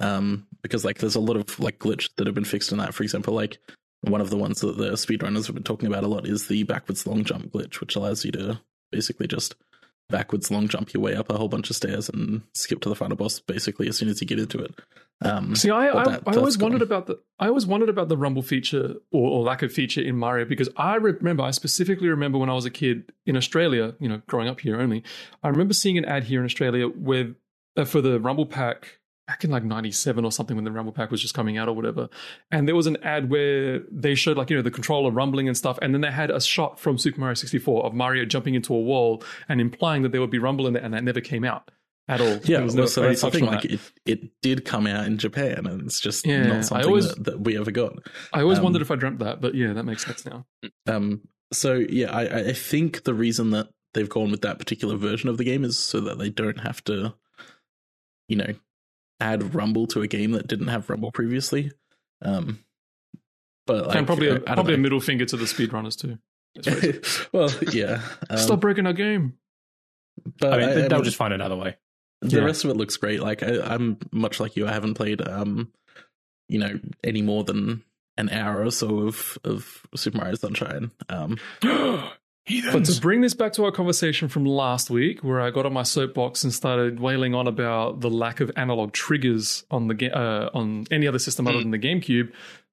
[0.00, 2.94] Um, because like there's a lot of like glitch that have been fixed in that.
[2.94, 3.58] For example, like
[4.02, 6.64] one of the ones that the speedrunners have been talking about a lot is the
[6.64, 8.60] backwards long jump glitch, which allows you to
[8.90, 9.54] basically just
[10.10, 12.94] backwards long jump your way up a whole bunch of stairs and skip to the
[12.94, 14.74] final boss basically as soon as you get into it.
[15.22, 18.08] Um, See, I, I, that- I always that's wondered about the I always wondered about
[18.08, 22.08] the rumble feature or, or lack of feature in Mario because I remember I specifically
[22.08, 25.02] remember when I was a kid in Australia, you know, growing up here only.
[25.42, 27.36] I remember seeing an ad here in Australia with
[27.76, 31.10] uh, for the Rumble Pack back in like '97 or something when the Rumble Pack
[31.10, 32.08] was just coming out or whatever,
[32.50, 35.56] and there was an ad where they showed like you know the controller rumbling and
[35.56, 38.74] stuff, and then they had a shot from Super Mario 64 of Mario jumping into
[38.74, 41.44] a wall and implying that there would be rumble in there, and that never came
[41.44, 41.70] out
[42.08, 42.26] at all.
[42.44, 43.46] Yeah, There was well, no- so that's the touch thing.
[43.46, 43.72] Like that.
[43.72, 47.24] it, it did come out in Japan, and it's just Yeah, not something always- that,
[47.24, 47.92] that we ever got.
[48.32, 50.44] I always um, wondered if I dreamt that, but yeah, that makes sense now.
[50.88, 51.20] Um,
[51.52, 55.38] so yeah, I, I think the reason that they've gone with that particular version of
[55.38, 57.14] the game is so that they don't have to,
[58.26, 58.52] you know,
[59.22, 61.70] add Rumble to a game that didn't have Rumble previously.
[62.22, 62.58] Um,
[63.66, 66.18] but like, and probably a, I don't probably a middle finger to the speedrunners too.
[66.56, 67.28] Let's face it.
[67.32, 68.02] well, yeah.
[68.28, 69.34] Um, Stop breaking our game.
[70.38, 71.76] But I mean, I- I they'll mean, just find another way.
[72.20, 72.44] the Yeah.
[72.44, 73.20] rest of it looks great.
[73.20, 74.66] Like I, I'm much like you.
[74.66, 75.72] I haven't played, um,
[76.48, 77.82] you know, any more than
[78.18, 80.90] an hour or so of of Super Mario Sunshine.
[81.08, 81.38] Um,
[82.72, 85.72] But to bring this back to our conversation from last week, where I got on
[85.72, 90.10] my soapbox and started wailing on about the lack of analog triggers on the ga-
[90.10, 91.62] uh, on any other system other Mm.
[91.62, 92.32] than the GameCube,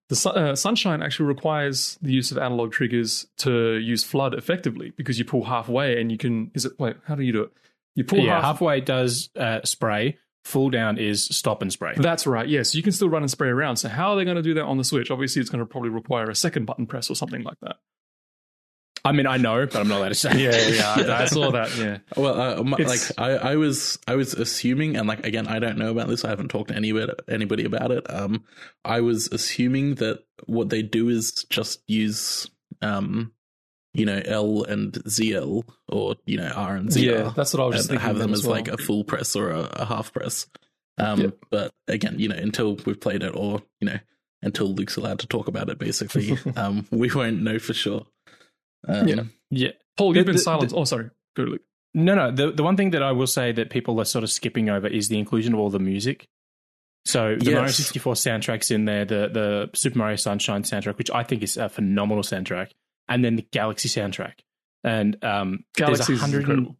[0.09, 4.91] the Su- uh, Sunshine actually requires the use of analog triggers to use FLUDD effectively
[4.97, 6.49] because you pull halfway and you can.
[6.55, 6.95] Is it wait?
[7.05, 7.51] How do you do it?
[7.95, 8.43] You pull yeah, half.
[8.43, 10.17] halfway does uh, spray.
[10.45, 11.93] Full down is stop and spray.
[11.97, 12.47] That's right.
[12.47, 13.75] Yes, you can still run and spray around.
[13.75, 15.11] So how are they going to do that on the Switch?
[15.11, 17.75] Obviously, it's going to probably require a second button press or something like that.
[19.05, 20.37] I mean, I know, but I'm not allowed to say.
[20.43, 21.75] Yeah, yeah, yeah I saw that.
[21.77, 21.97] Yeah.
[22.17, 25.77] Well, uh, my- like I, I was, I was assuming, and like again, I don't
[25.77, 26.25] know about this.
[26.25, 28.03] I haven't talked to anybody, anybody about it.
[28.13, 28.43] Um,
[28.83, 32.49] I was assuming that what they do is just use,
[32.81, 33.31] um,
[33.93, 37.65] you know, L and ZL, or you know, R and ZR, Yeah, that's what I
[37.67, 38.07] was just and thinking.
[38.07, 38.55] have them as well.
[38.55, 40.45] like a full press or a, a half press.
[40.97, 41.37] Um, Yep.
[41.49, 43.99] but again, you know, until we've played it, or you know,
[44.41, 48.05] until Luke's allowed to talk about it, basically, um, we won't know for sure.
[48.87, 49.23] Um, Yeah.
[49.51, 49.71] Yeah.
[49.97, 50.73] Paul, you've The- been the- silent.
[50.75, 51.09] oh, sorry.
[51.35, 51.61] Go, Luke.
[51.93, 52.31] No, no.
[52.31, 54.87] The the one thing that I will say that people are sort of skipping over
[54.87, 56.27] is the inclusion of all the music.
[57.05, 57.77] So the Mario Yes.
[57.77, 61.67] 64 soundtrack's in there, the the Super Mario Sunshine soundtrack, which I think is a
[61.67, 62.71] phenomenal soundtrack,
[63.07, 64.33] and then the Galaxy soundtrack.
[64.83, 66.77] and um, Galaxy there's is 100 incredible.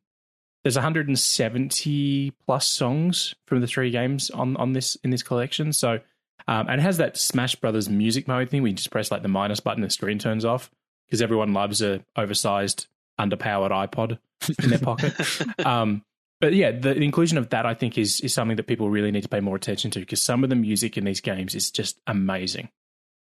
[0.64, 5.74] there's 170 plus songs from the three games on on this in this collection.
[5.74, 6.00] So,
[6.48, 8.62] um, and it has that Smash Brothers music mode thing.
[8.62, 10.70] We just press like the minus button, the screen turns off
[11.10, 12.88] because everyone loves a oversized,
[13.20, 14.20] underpowered iPod
[14.64, 15.14] in their pocket.
[15.66, 16.04] um,
[16.40, 19.24] but yeah, the inclusion of that I think is is something that people really need
[19.24, 22.00] to pay more attention to because some of the music in these games is just
[22.08, 22.70] amazing.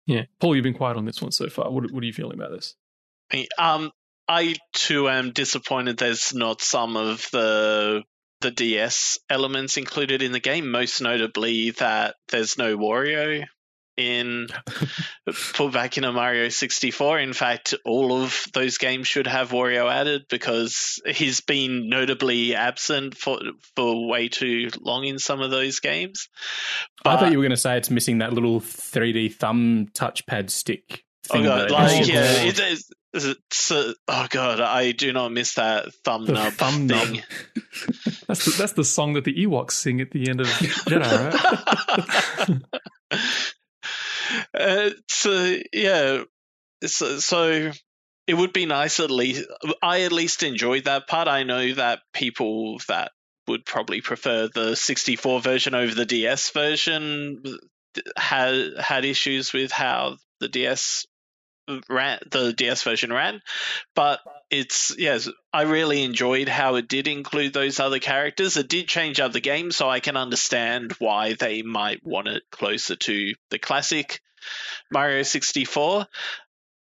[0.06, 1.70] Yeah, Paul, you've been quiet on this one so far.
[1.70, 2.74] What, what are you feeling about this?
[3.58, 3.90] Um,
[4.28, 5.98] I too am disappointed.
[5.98, 8.02] There's not some of the
[8.40, 10.70] the DS elements included in the game.
[10.70, 13.46] Most notably, that there's no Wario
[13.96, 14.48] in
[15.54, 17.18] put back in a Mario 64.
[17.20, 23.16] In fact, all of those games should have Wario added because he's been notably absent
[23.16, 23.38] for
[23.76, 26.28] for way too long in some of those games.
[27.04, 31.04] I thought you were going to say it's missing that little 3D thumb touchpad stick
[31.30, 31.44] Oh thing.
[31.44, 32.46] god, like Oh, yeah, God.
[32.46, 32.90] it is.
[33.16, 37.08] It's, oh god, I do not miss that thumb The nub thumb nub.
[38.26, 41.30] That's the, that's the song that the Ewoks sing at the end of Jedi,
[43.12, 43.20] right?
[44.58, 46.22] uh, so yeah,
[46.84, 47.70] so, so
[48.26, 49.46] it would be nice at least.
[49.82, 51.28] I at least enjoyed that part.
[51.28, 53.12] I know that people that
[53.46, 57.42] would probably prefer the 64 version over the DS version
[58.16, 61.06] had had issues with how the DS
[61.88, 63.40] ran the DS version ran,
[63.94, 64.20] but
[64.58, 68.56] it's yes, I really enjoyed how it did include those other characters.
[68.56, 72.42] It did change up the game, so I can understand why they might want it
[72.50, 74.20] closer to the classic
[74.90, 76.06] Mario 64.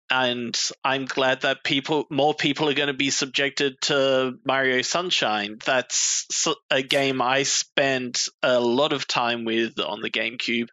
[0.10, 5.58] And I'm glad that people, more people, are going to be subjected to Mario Sunshine.
[5.66, 10.70] That's a game I spent a lot of time with on the GameCube,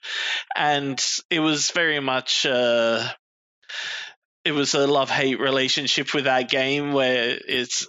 [0.55, 2.47] and it was very much.
[2.47, 3.09] Uh,
[4.45, 7.89] it was a love hate relationship with that game where it's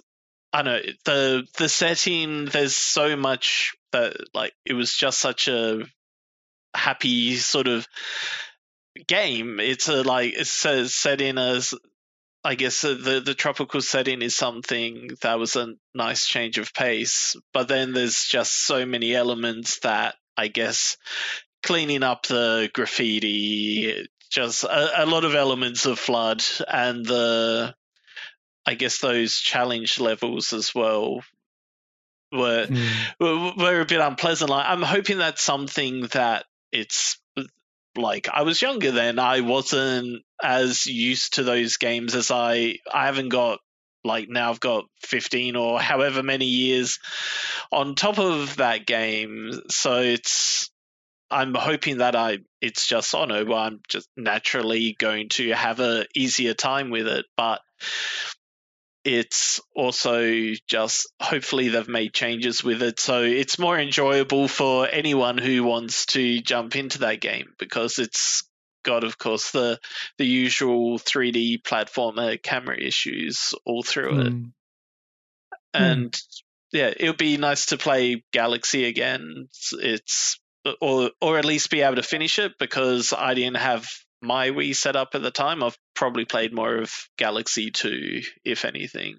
[0.52, 5.48] I don't know the the setting there's so much that like it was just such
[5.48, 5.82] a
[6.74, 7.86] happy sort of
[9.06, 9.60] game.
[9.60, 11.74] It's a like it's a, set in as
[12.44, 16.72] I guess uh, the the tropical setting is something that was a nice change of
[16.72, 20.96] pace but then there's just so many elements that I guess
[21.64, 27.74] cleaning up the graffiti just a, a lot of elements of FLUDD and the
[28.66, 31.22] i guess those challenge levels as well
[32.30, 32.86] were Hmm.
[33.18, 34.50] were, were a bit unpleasant.
[34.50, 37.18] Like i'm hoping that's something that it's
[37.96, 39.18] like i was younger then.
[39.18, 43.60] I wasn't as used to those games as i i haven't got
[44.04, 46.98] like now i've got 15 or however many years
[47.72, 49.52] on top of that game.
[49.70, 50.70] So it's
[51.30, 55.80] I'm hoping that I it's just oh no, well, I'm just naturally going to have
[55.80, 57.60] a easier time with it, but
[59.04, 65.38] it's also just hopefully they've made changes with it so it's more enjoyable for anyone
[65.38, 68.42] who wants to jump into that game because it's
[68.84, 69.78] got of course the
[70.18, 74.32] the usual 3D platformer camera issues all through it
[75.74, 75.82] Hmm.
[75.82, 76.20] and
[76.72, 79.46] yeah, it would be nice to play Galaxy again.
[79.48, 80.40] It's, it's
[80.80, 83.86] or or at least be able to finish it because I didn't have
[84.22, 85.62] my Wii set up at the time.
[85.62, 89.18] I've probably played more of Galaxy 2, if anything.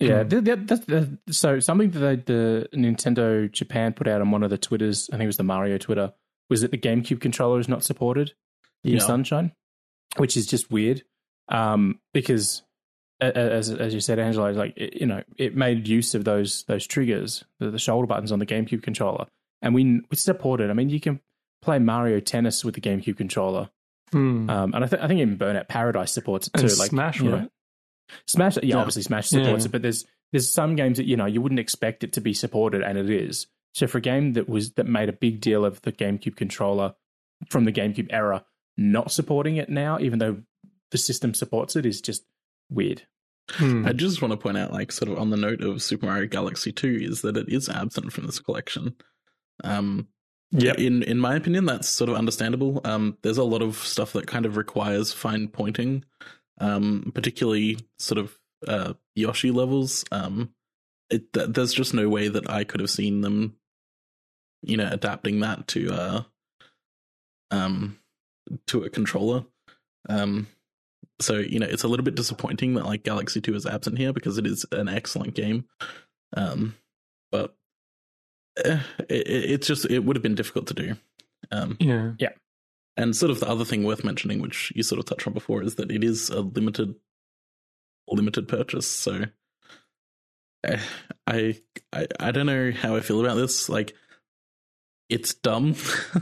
[0.00, 4.42] Yeah, th- th- the, so something that they, the Nintendo Japan put out on one
[4.42, 6.12] of the Twitters, I think it was the Mario Twitter,
[6.50, 8.32] was that the GameCube controller is not supported
[8.84, 8.98] in Yeah.
[9.00, 9.52] Sunshine,
[10.18, 11.02] which is just weird.
[11.48, 12.62] Um, because
[13.22, 16.24] a- a- as as you said, Angelo, like it, you know, it made use of
[16.24, 19.26] those those triggers, the, the shoulder buttons on the GameCube controller,
[19.62, 20.70] and we we support it.
[20.70, 21.20] I mean, you can
[21.62, 23.70] play Mario Tennis with the GameCube controller,
[24.12, 24.48] Hmm.
[24.50, 26.66] um, and I, th- I think even Burnout Paradise supports it too.
[26.66, 27.50] And like Smash, you know, right?
[28.26, 28.76] Smash, yeah, Yeah.
[28.76, 29.68] obviously Smash supports Yeah.
[29.68, 32.34] it, but there's there's some games that you know you wouldn't expect it to be
[32.34, 33.46] supported, and it is.
[33.74, 36.94] So for a game that was that made a big deal of the GameCube controller
[37.50, 38.44] from the GameCube era
[38.78, 40.42] not supporting it now, even though
[40.90, 42.24] the system supports it, is just
[42.70, 43.02] weird.
[43.50, 43.86] Hmm.
[43.86, 46.26] I just want to point out, like, sort of on the note of Super Mario
[46.28, 48.94] Galaxy 2, is that it is absent from this collection.
[49.64, 50.08] Um,
[50.52, 50.78] Yep.
[50.78, 52.80] In in my opinion, that's sort of understandable.
[52.84, 56.04] Um, there's a lot of stuff that kind of requires fine pointing,
[56.58, 60.04] um, particularly sort of uh, Yoshi levels.
[60.12, 60.54] Um,
[61.10, 63.56] it th- there's just no way that I could have seen them,
[64.62, 66.22] you know, adapting that to uh,
[67.50, 67.98] um,
[68.68, 69.44] to a controller.
[70.08, 70.46] Um,
[71.20, 74.12] so you know, it's a little bit disappointing that like Galaxy Two is absent here
[74.12, 75.64] because it is an excellent game.
[76.36, 76.76] Um,
[78.64, 80.96] it, it- it's just it would have been difficult to do.
[81.52, 82.12] Um, Yeah.
[82.96, 85.62] and sort of the other thing worth mentioning, which you sort of touched on before,
[85.62, 86.94] is that it is a limited
[88.08, 88.86] limited purchase.
[88.86, 89.24] So
[91.26, 91.60] I
[91.92, 93.68] I I don't know how I feel about this.
[93.68, 93.94] Like
[95.08, 95.76] it's dumb.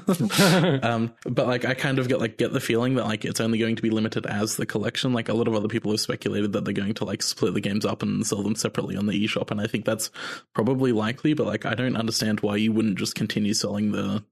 [0.83, 3.59] um, but like I kind of get like get the feeling that like it's only
[3.59, 5.13] going to be limited as the collection.
[5.13, 7.61] Like a lot of other people have speculated that they're going to like split the
[7.61, 10.11] games up and sell them separately on the eShop, and I think that's
[10.55, 11.35] probably likely.
[11.35, 14.25] But like I don't understand why you wouldn't just continue selling the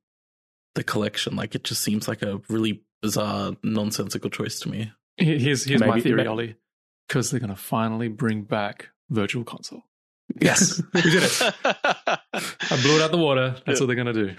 [0.75, 1.35] the collection.
[1.35, 4.93] Like it just seems like a really bizarre, nonsensical choice to me.
[5.17, 6.57] Here's here's my theory, ma- Ollie.
[7.09, 9.83] Because they're going to finally bring back Virtual Console.
[10.41, 11.53] Yes, we did it.
[11.65, 12.19] I
[12.83, 13.57] blew it out the water.
[13.67, 14.35] That's what they're going to do.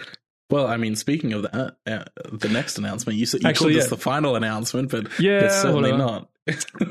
[0.50, 3.82] Well, I mean, speaking of that, uh, the next announcement you said you Actually, called
[3.82, 3.96] this yeah.
[3.96, 6.30] the final announcement, but Yeah, it's certainly not.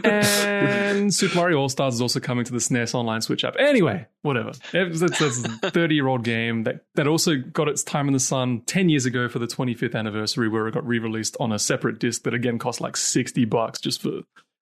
[0.05, 3.57] And Super Mario All Stars is also coming to the SNES Online Switch app.
[3.59, 4.53] Anyway, whatever.
[4.73, 8.15] It's, it's, it's a 30 year old game that, that also got its time in
[8.15, 11.53] the sun 10 years ago for the 25th anniversary, where it got re released on
[11.53, 14.23] a separate disc that again cost like 60 bucks just for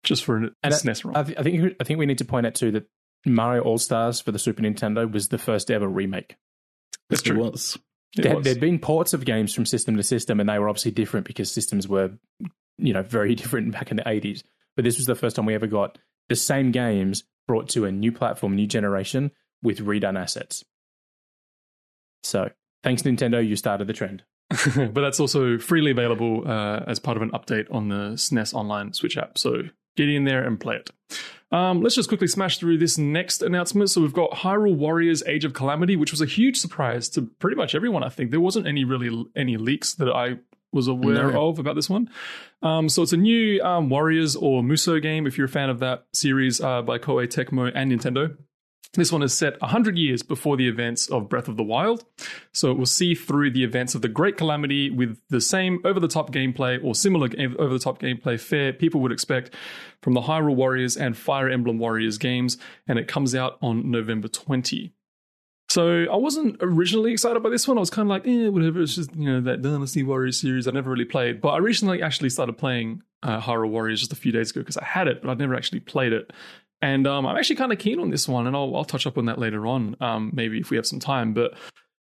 [0.04, 1.16] just for a And SNES ROM.
[1.16, 2.86] I, th- I think I think we need to point out too that
[3.26, 6.36] Mario All Stars for the Super Nintendo was the first ever remake.
[7.10, 7.38] That's It true.
[7.38, 7.78] was.
[8.16, 8.44] It There, was.
[8.44, 11.50] there'd been ports of games from system to system, and they were obviously different because
[11.50, 12.12] systems were,
[12.78, 14.42] you know, very different back in the eighties.
[14.76, 15.98] But this was the first time we ever got
[16.28, 19.30] the same games brought to a new platform, new generation
[19.62, 20.64] with redone assets.
[22.22, 22.50] So,
[22.82, 24.22] thanks Nintendo, you started the trend.
[24.76, 28.92] but that's also freely available uh, as part of an update on the SNES Online
[28.92, 29.36] Switch app.
[29.36, 29.62] So
[29.96, 30.90] get in there and play it.
[31.50, 33.90] Um, let's just quickly smash through this next announcement.
[33.90, 37.56] So we've got Hyrule Warriors: Age of Calamity, which was a huge surprise to pretty
[37.56, 38.02] much everyone.
[38.02, 40.38] I think there wasn't any really any leaks that I
[40.70, 41.48] was aware No.
[41.48, 42.10] of about this one.
[42.62, 45.26] Um, so it's a new um, Warriors or Muso game.
[45.26, 48.36] If you're a fan of that series uh, by Koei Tecmo and Nintendo.
[48.94, 52.04] This one is set 100 years before the events of Breath of the Wild.
[52.52, 56.00] So it will see through the events of the Great Calamity with the same over
[56.00, 59.54] the top gameplay or similar over the top gameplay fare people would expect
[60.02, 62.56] from the Hyrule Warriors and Fire Emblem Warriors games.
[62.86, 64.94] And it comes out on November 20.
[65.68, 67.76] So I wasn't originally excited by this one.
[67.76, 68.80] I was kind of like, eh, whatever.
[68.80, 71.42] It's just, you know, that Dynasty Warriors series I never really played.
[71.42, 74.78] But I recently actually started playing uh, Hyrule Warriors just a few days ago because
[74.78, 76.32] I had it, but I'd never actually played it.
[76.80, 79.18] And um, I'm actually kind of keen on this one, and I'll, I'll touch up
[79.18, 81.34] on that later on, um, maybe if we have some time.
[81.34, 81.54] But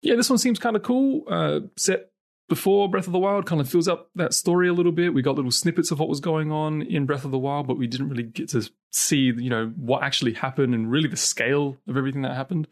[0.01, 1.23] yeah, this one seems kind of cool.
[1.29, 2.11] Uh, set
[2.47, 5.13] before Breath of the Wild, kind of fills up that story a little bit.
[5.13, 7.77] We got little snippets of what was going on in Breath of the Wild, but
[7.77, 11.77] we didn't really get to see, you know, what actually happened and really the scale
[11.87, 12.67] of everything that happened.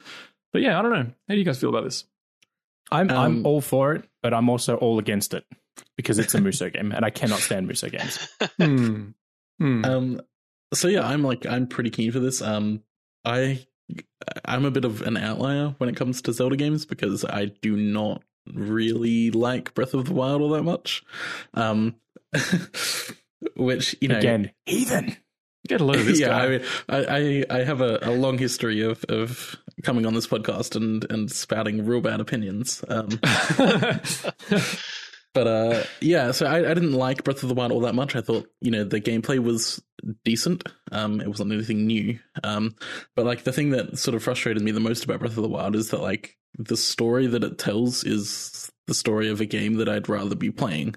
[0.52, 1.06] But yeah, I don't know.
[1.28, 2.04] How do you guys feel about this?
[2.92, 5.46] I'm Um, I'm all for it, but I'm also all against it
[5.96, 8.28] because it's a Muso game, and I cannot stand Muso games.
[8.58, 9.10] Hmm.
[9.60, 9.86] Hmm.
[9.86, 10.22] Um,
[10.74, 12.42] so yeah, I'm like I'm pretty keen for this.
[12.42, 12.84] Um,
[13.26, 13.66] I
[14.46, 17.76] I'm a bit of an outlier when it comes to Zelda games because I do
[17.76, 21.04] not really like Breath of the Wild all that much.
[21.54, 21.96] Um,
[23.56, 25.18] which you know Again, heathen.
[25.68, 26.44] Get a load of this yeah, guy.
[26.44, 30.28] I, mean, I, I I have a, a long history of, of coming on this
[30.28, 32.84] podcast and, and spouting real bad opinions.
[32.88, 33.10] Um,
[35.40, 38.14] but uh, yeah, so I, I didn't like Breath of the Wild all that much.
[38.14, 39.82] I thought you know the gameplay was
[40.26, 40.68] decent.
[40.92, 42.20] Um, it wasn't anything new.
[42.44, 42.76] Um,
[43.16, 45.48] but like the thing that sort of frustrated me the most about Breath of the
[45.48, 49.76] Wild is that like the story that it tells is the story of a game
[49.76, 50.96] that I'd rather be playing.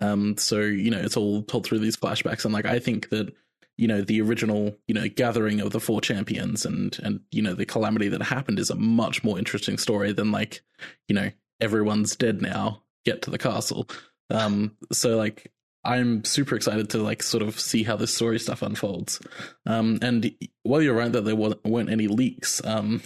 [0.00, 3.34] Um, so you know it's all told through these flashbacks, and like I think that
[3.78, 7.54] you know the original you know gathering of the four champions and and you know
[7.54, 10.62] the calamity that happened is a much more interesting story than like
[11.08, 13.88] you know everyone's dead now get to the castle.
[14.30, 15.52] Um so like
[15.84, 19.20] i'm super excited to like sort of see how this story stuff unfolds.
[19.66, 22.64] Um and while you're right that there weren't any leaks.
[22.64, 23.02] Um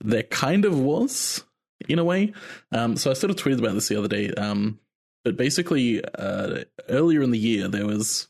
[0.00, 1.44] there kind of was
[1.88, 2.32] in a way.
[2.72, 4.32] Um so i sort of tweeted about this the other day.
[4.32, 4.80] Um
[5.24, 8.28] but basically uh earlier in the year there was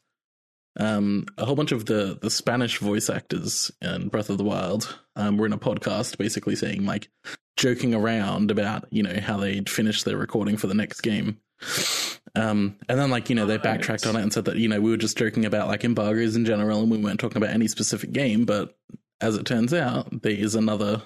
[0.79, 4.99] um, a whole bunch of the the Spanish voice actors in Breath of the Wild
[5.17, 7.09] um, were in a podcast, basically saying like
[7.59, 11.39] joking around about you know how they'd finished their recording for the next game.
[12.35, 14.81] Um, and then like you know they backtracked on it and said that you know
[14.81, 17.69] we were just joking about like embargoes in general and we weren't talking about any
[17.69, 18.77] specific game, but
[19.21, 21.03] as it turns out, there is another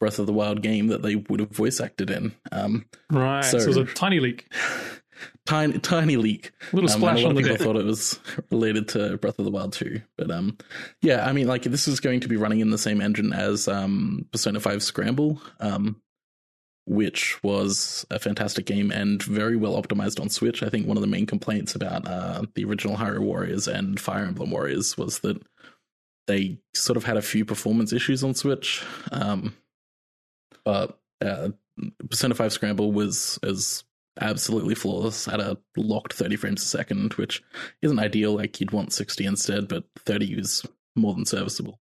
[0.00, 2.34] Breath of the Wild game that they would have voice acted in.
[2.50, 3.44] Um, right.
[3.44, 4.52] So, so- it was a tiny leak.
[5.46, 6.52] tiny tiny leak.
[6.72, 7.64] Little Um, splash a lot on of the people deck.
[7.66, 8.18] thought it was
[8.50, 10.00] related to Breath of the Wild too.
[10.16, 10.56] But um,
[11.02, 13.68] yeah, I mean, like this is going to be running in the same engine as
[13.68, 16.00] um, Persona Five Scramble, um,
[16.86, 20.62] which was a fantastic game and very well optimized on Switch.
[20.62, 24.24] I think one of the main complaints about uh, the original Hyrule Warriors and Fire
[24.24, 25.40] Emblem Warriors was that
[26.26, 28.82] they sort of had a few performance issues on Switch.
[29.12, 29.54] Um,
[30.64, 31.50] but uh,
[32.08, 33.84] Persona 5 Scramble was is
[34.20, 37.42] absolutely flawless at a locked 30 frames a second, which
[37.82, 38.34] isn't ideal.
[38.34, 40.64] Like you'd want 60 instead, but 30 is
[40.96, 41.80] more than serviceable.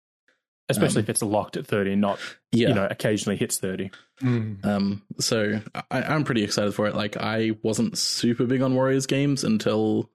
[0.69, 2.17] especially Um, if it's locked at 30 and not,
[2.53, 2.69] Yeah.
[2.69, 3.91] you know, occasionally hits 30.
[4.21, 4.65] Mm.
[4.65, 5.59] Um, so
[5.91, 6.95] I, I'm pretty excited for it.
[6.95, 10.09] Like I wasn't super big on Warriors games until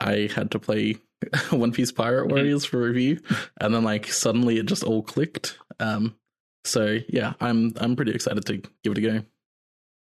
[0.00, 0.98] I had to play
[1.50, 2.34] One Piece Pirate Mm-hmm.
[2.36, 3.18] Warriors for review,
[3.60, 5.58] and then like suddenly it just all clicked.
[5.80, 6.14] Um,
[6.64, 9.22] so yeah, I'm I'm pretty excited to give it a go.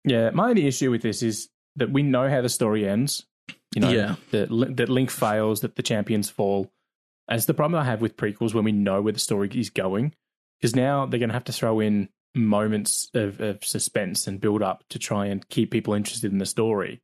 [0.04, 3.26] Yeah, my only issue with this is that we know how the story ends.
[3.74, 4.14] You know, Yeah.
[4.30, 6.70] that, that Link fails, that the champions fall.
[7.28, 9.70] And it's the problem I have with prequels when we know where the story is
[9.70, 10.14] going.
[10.60, 14.62] Because now they're going to have to throw in moments of, of suspense and build
[14.62, 17.00] up to try and keep people interested in the story.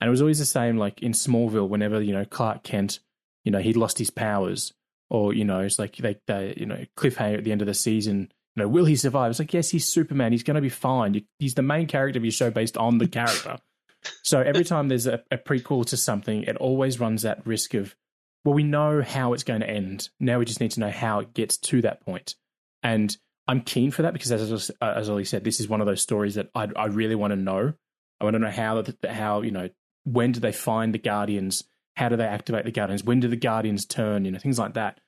[0.00, 3.00] And it was always the same, like in Smallville, whenever, you know, Clark Kent,
[3.44, 4.72] you know, he'd lost his powers.
[5.10, 7.74] Or, you know, it's like they, they you know, cliffhanger at the end of the
[7.74, 9.30] season you know, will he survive?
[9.30, 10.32] It's like, yes, he's Superman.
[10.32, 11.24] He's going to be fine.
[11.38, 13.58] He's the main character of your show based on the character.
[14.22, 17.96] so every time there's a, a prequel to something, it always runs that risk of,
[18.44, 20.08] well, we know how it's going to end.
[20.20, 22.36] Now we just need to know how it gets to that point.
[22.82, 23.16] And
[23.48, 26.36] I'm keen for that because, as as Ollie said, this is one of those stories
[26.36, 27.72] that I, I really want to know.
[28.20, 29.68] I want to know how how you know
[30.04, 31.64] when do they find the Guardians?
[31.96, 33.04] How do they activate the Guardians?
[33.04, 34.24] When do the Guardians turn?
[34.24, 35.00] You know things like that.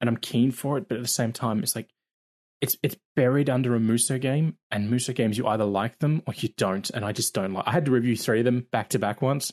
[0.00, 1.88] And I'm keen for it, but at the same time, it's like
[2.64, 6.34] it's it's buried under a Muso game, and Muso games you either like them or
[6.36, 7.64] you don't, and I just don't like.
[7.66, 9.52] I had to review three of them back to back once,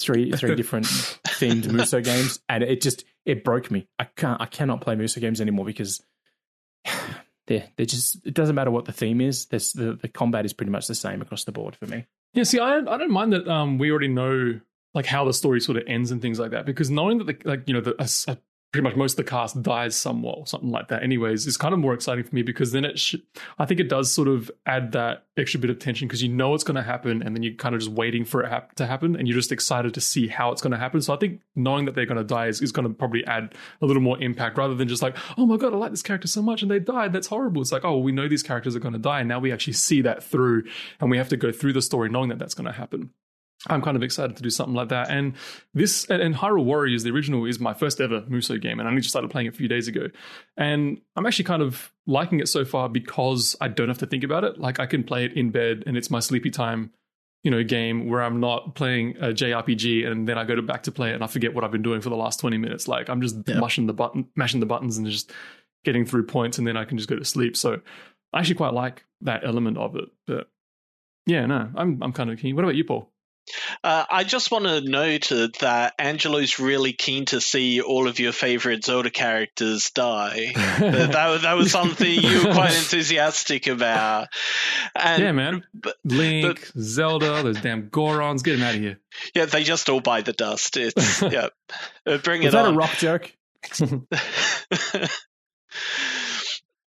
[0.00, 3.88] three three different themed Muso games, and it just it broke me.
[3.98, 6.00] I can't I cannot play Muso games anymore because
[7.46, 9.46] they're they're just it doesn't matter what the theme is.
[9.46, 12.06] There's the the combat is pretty much the same across the board for me.
[12.32, 14.60] Yeah, see, I I don't mind that um we already know
[14.94, 17.36] like how the story sort of ends and things like that because knowing that the
[17.48, 18.38] like you know the a, a-
[18.76, 21.02] pretty much most of the cast dies somewhat or something like that.
[21.02, 23.14] Anyways is kind of more exciting for me because then it sh-
[23.58, 26.52] I think it does sort of add that extra bit of tension because you know
[26.52, 28.84] it's going to happen and then you're kind of just waiting for it hap- to
[28.84, 31.00] happen and you're just excited to see how it's going to happen.
[31.00, 33.54] So I think knowing that they're going to die is, is going to probably add
[33.80, 36.28] a little more impact rather than just like oh my god I like this character
[36.28, 37.14] so much and they died.
[37.14, 37.62] That's horrible.
[37.62, 39.72] It's like oh we know these characters are going to die and now we actually
[39.72, 40.64] see that through
[41.00, 43.10] and we have to go through the story knowing that that's going to happen
[43.68, 45.10] I'm kind of excited to do something like that.
[45.10, 45.34] And
[45.74, 48.90] this and, and Hyrule Warriors, the original, is my first ever Muso game, and I
[48.90, 50.08] only just started playing it a few days ago.
[50.56, 54.22] And I'm actually kind of liking it so far because I don't have to think
[54.24, 54.58] about it.
[54.58, 56.92] Like I can play it in bed, and it's my sleepy time,
[57.42, 60.84] you know, game where I'm not playing a JRPG, and then I go to back
[60.84, 62.86] to play it, and I forget what I've been doing for the last 20 minutes.
[62.86, 63.58] Like I'm just Yeah.
[63.58, 65.32] mashing the button, mashing the buttons, and just
[65.84, 67.56] getting through points, and then I can just go to sleep.
[67.56, 67.80] So
[68.32, 70.08] I actually quite like that element of it.
[70.26, 70.50] But
[71.26, 72.54] yeah, no, I'm I'm kind of keen.
[72.54, 73.10] What about you, Paul?
[73.84, 75.28] Uh, I just want to note
[75.60, 80.52] that Angelo's really keen to see all of your favorite Zelda characters die.
[80.54, 84.28] that, that, that was something you were quite enthusiastic about.
[84.96, 85.64] And yeah, man.
[85.74, 88.98] but- Link, Zelda, those damn Gorons, get them out of here.
[89.34, 90.76] yeah, they just all bite the dust.
[90.76, 91.48] It's yeah,
[92.04, 92.74] Uh, bring Is it that on.
[92.74, 93.32] a rock joke?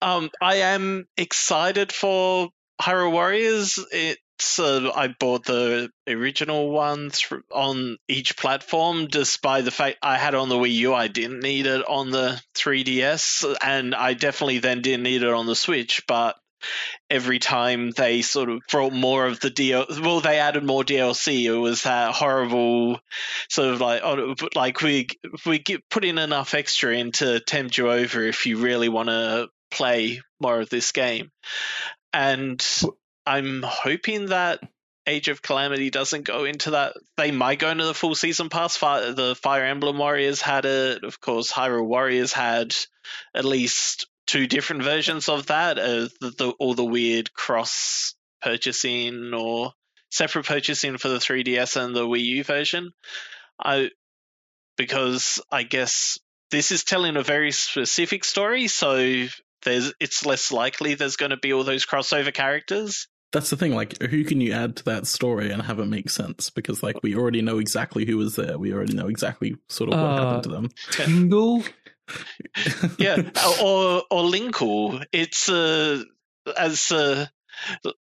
[0.02, 2.50] um, I am excited for
[2.82, 3.80] Hyrule Warriors.
[3.92, 4.22] It's
[4.60, 10.34] uh, I bought the original one thr- on each platform, despite the fact I had
[10.34, 10.94] it on the Wii U.
[10.94, 15.46] I didn't need it on the 3DS, and I definitely then didn't need it on
[15.46, 16.04] the Switch.
[16.08, 16.38] But
[17.10, 21.44] every time they sort of brought more of the DL, well, they added more DLC.
[21.44, 23.00] It was that horrible
[23.50, 25.08] sort of like, oh, like we
[25.46, 29.10] we get put in enough extra in to tempt you over if you really want
[29.10, 31.32] to play more of this game.
[32.14, 32.66] And
[33.30, 34.60] I'm hoping that
[35.06, 36.96] Age of Calamity doesn't go into that.
[37.16, 38.80] They might go into the full season pass.
[38.80, 41.04] The Fire Emblem Warriors had it.
[41.04, 42.76] Of course, Hyrule Warriors had
[43.36, 45.78] at least two different versions of that.
[45.78, 49.74] Uh, the, the, all the weird cross purchasing or
[50.10, 52.94] separate purchasing for the 3DS and the Wii U version.
[53.64, 53.92] I
[54.76, 56.18] because I guess
[56.50, 59.28] this is telling a very specific story, so
[59.62, 63.08] there's it's less likely there's going to be all those crossover characters.
[63.32, 63.76] That's the thing.
[63.76, 66.50] Like, who can you add to that story and have it make sense?
[66.50, 68.58] Because like we already know exactly who was there.
[68.58, 70.70] We already know exactly sort of what Uh, happened to them.
[70.92, 71.64] Tingle?
[72.98, 73.18] Yeah,
[73.62, 75.06] or or Linkle.
[75.12, 76.04] It's uh,
[76.58, 77.28] as uh,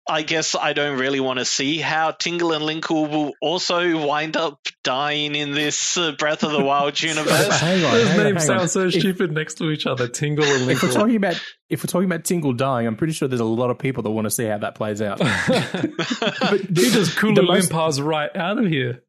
[0.09, 4.37] I guess I don't really want to see how Tingle and Linkle will also wind
[4.37, 7.61] up dying in this uh, Breath of the Wild universe.
[7.61, 8.59] hang on, Those hang names on.
[8.59, 10.09] sound so If- stupid next to each other.
[10.09, 13.29] Tingle and If we're talking about if we're talking about Tingle dying, I'm pretty sure
[13.29, 15.21] there's a lot of people that want to see how that plays out.
[15.21, 19.03] But he just the Kulu most- Limpars right out of here.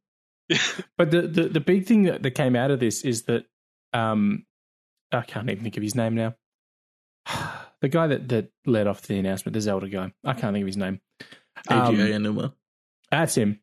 [0.98, 3.46] But the, the, the big thing that, that came out of this is that
[3.94, 4.46] um,
[5.12, 6.36] I can't even think of his name now.
[7.82, 10.14] The guy that, that led off the announcement, the Zelda guy.
[10.24, 11.02] I can't think of his name.
[11.68, 12.54] AGA Um, Aonuma.
[13.10, 13.60] That's him.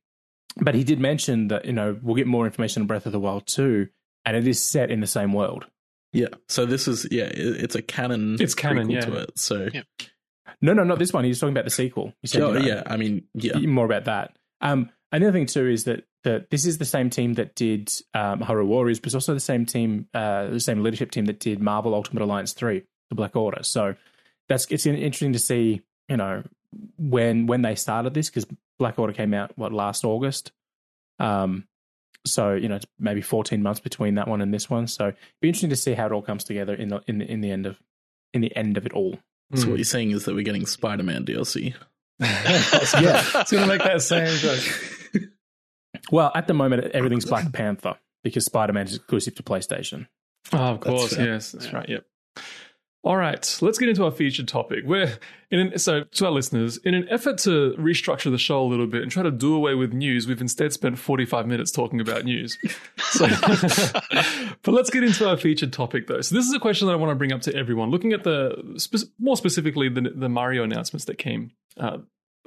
[0.60, 3.20] But he did mention that, you know, we'll get more information on Breath of the
[3.20, 3.88] Wild 2,
[4.24, 5.66] and it is set in the same world.
[6.12, 6.28] Yeah.
[6.48, 8.38] So this is yeah, it's a canon.
[8.40, 9.02] It's canon, yeah.
[9.02, 9.38] To it.
[9.38, 9.82] So Yeah.
[10.60, 11.24] No, no, not this one.
[11.24, 12.14] He's talking about the sequel.
[12.22, 12.82] He said, oh, you know, yeah.
[12.86, 13.58] I mean, yeah.
[13.58, 14.36] more about that.
[14.60, 18.40] Um, another thing too is that that this is the same team that did um,
[18.40, 21.60] Hyrule Warriors, but it's also the same team, uh, the same leadership team that did
[21.60, 23.62] Marvel Ultimate Alliance three, the Black Order.
[23.62, 23.94] So
[24.48, 26.42] that's it's interesting to see, you know,
[26.98, 28.46] when when they started this because
[28.78, 30.52] Black Order came out what last August.
[31.18, 31.66] Um,
[32.26, 34.86] so you know, it's maybe fourteen months between that one and this one.
[34.86, 37.30] So it'd be interesting to see how it all comes together in the in the,
[37.30, 37.78] in the end of
[38.34, 39.18] in the end of it all.
[39.54, 39.70] So Hmm.
[39.70, 41.74] what you're saying is that we're getting Spider-Man DLC.
[42.20, 42.28] yeah,
[43.40, 45.22] it's gonna make that same joke.
[46.10, 50.06] Well, at the moment, everything's Black Panther because Spider Man is exclusive to PlayStation.
[50.52, 51.26] Oh, of course, fair.
[51.32, 51.88] yes, that's right.
[51.88, 52.04] Yep.
[53.04, 54.82] All right, let's get into our featured topic.
[54.84, 55.18] We're
[55.52, 58.88] in an, so to our listeners, in an effort to restructure the show a little
[58.88, 62.24] bit and try to do away with news, we've instead spent forty-five minutes talking about
[62.24, 62.58] news.
[63.10, 63.26] So,
[64.62, 66.20] but let's get into our featured topic though.
[66.20, 67.90] So this is a question that I want to bring up to everyone.
[67.90, 71.98] Looking at the more specifically the, the Mario announcements that came uh,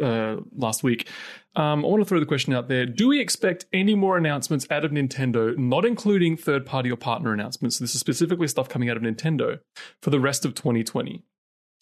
[0.01, 1.07] uh, last week.
[1.55, 2.85] Um, I want to throw the question out there.
[2.85, 7.33] Do we expect any more announcements out of Nintendo, not including third party or partner
[7.33, 7.79] announcements?
[7.79, 9.59] This is specifically stuff coming out of Nintendo
[10.01, 11.23] for the rest of 2020.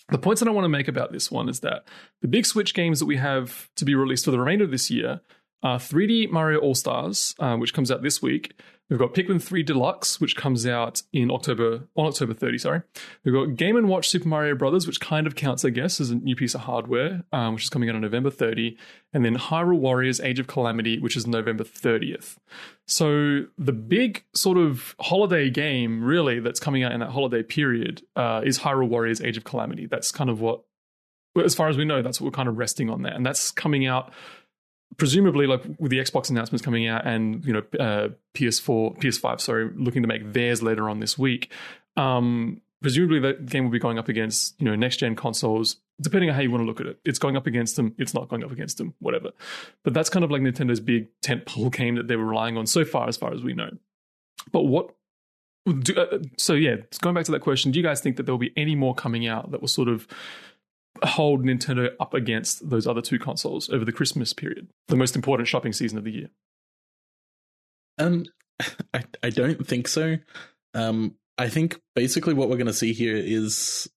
[0.09, 1.87] The points that I want to make about this one is that
[2.21, 4.89] the big Switch games that we have to be released for the remainder of this
[4.89, 5.21] year
[5.61, 8.59] are 3D Mario All Stars, uh, which comes out this week.
[8.89, 12.57] We've got Pikmin 3 Deluxe, which comes out in October on October 30.
[12.57, 12.81] Sorry,
[13.23, 16.09] we've got Game and Watch Super Mario Brothers, which kind of counts, I guess, as
[16.09, 18.75] a new piece of hardware, um, which is coming out on November 30,
[19.13, 22.37] and then Hyrule Warriors: Age of Calamity, which is November 30th.
[22.87, 28.01] So the big sort of holiday game, really, that's coming out in that holiday period
[28.15, 29.85] uh, is Hyrule Warriors: Age of Calamity.
[29.85, 30.63] That's kind of what,
[31.43, 33.51] as far as we know, that's what we're kind of resting on there, and that's
[33.51, 34.11] coming out
[34.99, 39.71] presumably like with the Xbox announcements coming out and you know uh, PS4, PS5, sorry,
[39.75, 41.51] looking to make theirs later on this week.
[41.97, 45.77] Um, presumably that game will be going up against you know next gen consoles.
[46.01, 47.93] Depending on how you want to look at it, it's going up against them.
[47.97, 48.93] It's not going up against them.
[48.99, 49.31] Whatever.
[49.83, 52.85] But that's kind of like Nintendo's big tentpole game that they were relying on so
[52.85, 53.71] far, as far as we know.
[54.51, 54.95] But what?
[55.65, 58.33] Do, uh, so yeah, going back to that question, do you guys think that there
[58.33, 60.07] will be any more coming out that will sort of
[61.03, 65.47] hold Nintendo up against those other two consoles over the Christmas period, the most important
[65.47, 66.29] shopping season of the year.
[67.97, 68.25] Um,
[68.93, 70.17] I I don't think so.
[70.73, 73.89] Um, I think basically what we're going to see here is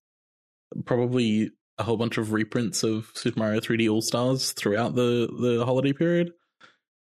[0.85, 5.65] probably a whole bunch of reprints of Super Mario 3D All Stars throughout the the
[5.65, 6.33] holiday period.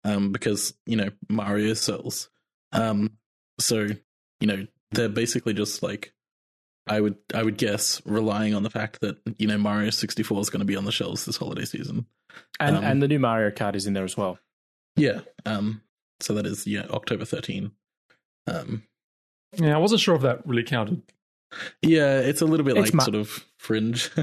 [0.03, 2.30] Um, because you know Mario sells.
[2.72, 3.18] Um,
[3.59, 3.88] so
[4.41, 6.14] you know they're basically just like
[6.91, 10.51] I would I would guess relying on the fact that you know Mario 64 is
[10.51, 12.07] going to be on the shelves this holiday season.
[12.59, 14.38] And Um, and the new Mario Kart is in there as well.
[14.97, 15.20] Yeah.
[15.47, 15.82] Um.
[16.20, 17.70] So that is yeah October 13.
[18.47, 18.82] Um.
[19.57, 21.03] Yeah, I wasn't sure if that really counted.
[21.82, 24.11] Yeah, it's a little bit It's like ma- sort of fringe.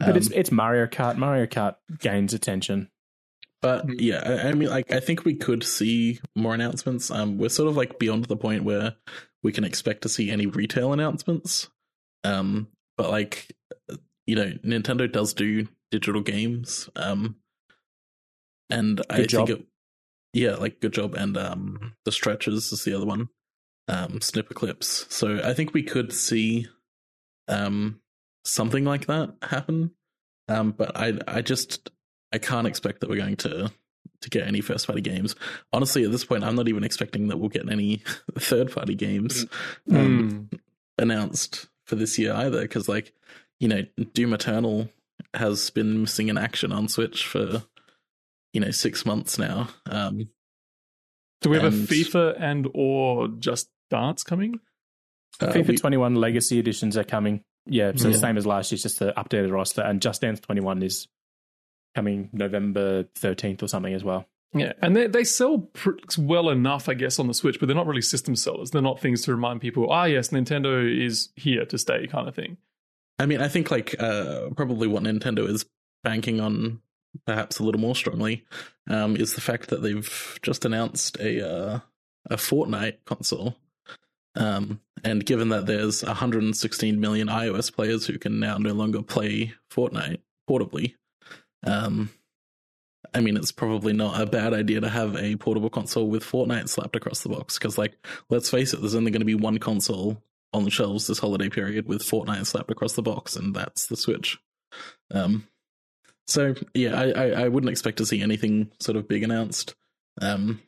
[0.00, 1.16] But it's Um, it's Mario Kart.
[1.16, 2.90] Mario Kart gains attention.
[3.62, 3.96] but Mm.
[3.98, 7.10] yeah, I, I mean, like I think we could see more announcements.
[7.10, 8.96] Um, we're sort of like beyond the point where
[9.42, 11.68] we can expect to see any retail announcements.
[12.24, 13.54] Um, but like
[14.26, 16.90] you know, Nintendo does do digital games.
[16.96, 17.36] Um,
[18.70, 19.46] and I job.
[19.48, 19.66] think it,
[20.34, 21.14] yeah, like good job.
[21.14, 23.28] And um, the Stretchers is the other one.
[23.88, 25.10] Um, Snipperclips.
[25.10, 26.66] So I think we could see
[27.48, 28.00] um
[28.44, 29.92] something like that happen.
[30.48, 31.90] Um, but I I just
[32.32, 33.70] I can't expect that we're going to
[34.20, 35.34] to get any first party games.
[35.72, 38.02] Honestly, at this point, I'm not even expecting that we'll get any
[38.38, 39.46] third party games
[39.90, 40.60] um, Mm.
[40.98, 42.60] announced for this year either.
[42.62, 43.12] Because like
[43.58, 43.82] you know,
[44.14, 44.88] Doom Eternal
[45.34, 47.62] has been missing in action on Switch for
[48.52, 49.68] you know six months now.
[49.86, 50.28] Um,
[51.40, 54.60] Do we have and- a FIFA and or Just Dance coming?
[55.40, 57.42] uh, FIFA we- 21 Legacy editions are coming.
[57.70, 59.82] Yeah, so the same as last year, it's just the updated roster.
[59.82, 61.06] And Just Dance 21 is
[61.94, 64.26] coming November 13th or something as well.
[64.54, 67.76] Yeah, and they they sell pr- well enough, I guess, on the Switch, but they're
[67.76, 68.70] not really system sellers.
[68.70, 72.34] They're not things to remind people, ah, yes, Nintendo is here to stay, kind of
[72.34, 72.56] thing.
[73.18, 75.66] I mean, I think like uh, probably what Nintendo is
[76.02, 76.80] banking on
[77.26, 78.44] perhaps a little more strongly
[78.88, 81.80] um, is the fact that they've just announced a uh,
[82.30, 83.56] a Fortnite console.
[84.34, 89.54] Um, and given that there's 116 million iOS players who can now no longer play
[89.70, 90.94] Fortnite portably,
[91.64, 92.10] um,
[93.14, 96.68] I mean, it's probably not a bad idea to have a portable console with Fortnite
[96.68, 97.58] slapped across the box.
[97.58, 97.94] Because, like,
[98.30, 101.48] let's face it, there's only going to be one console on the shelves this holiday
[101.48, 104.38] period with Fortnite slapped across the box, and that's the Switch.
[105.10, 105.46] Um,
[106.26, 109.74] so yeah, I, I, I wouldn't expect to see anything sort of big announced.
[110.20, 110.60] Um,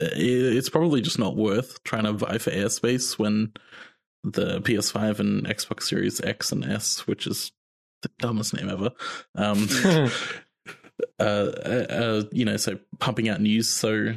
[0.00, 3.52] it's probably just not worth trying to vie for airspace when
[4.24, 7.52] the PS5 and Xbox Series X and S, which is
[8.02, 8.90] the dumbest name ever,
[9.34, 9.68] um,
[11.20, 14.14] uh, uh, uh, you know, so pumping out news so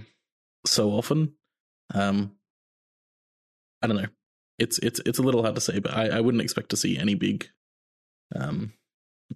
[0.66, 1.34] so often.
[1.94, 2.34] Um,
[3.82, 4.08] I don't know.
[4.60, 6.98] It's it's it's a little hard to say, but I, I wouldn't expect to see
[6.98, 7.50] any big
[8.36, 8.74] um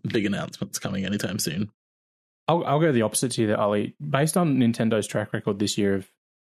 [0.08, 1.72] big announcements coming anytime soon.
[2.48, 3.96] I'll I'll go the opposite to you there, Ollie.
[4.08, 6.10] Based on Nintendo's track record this year of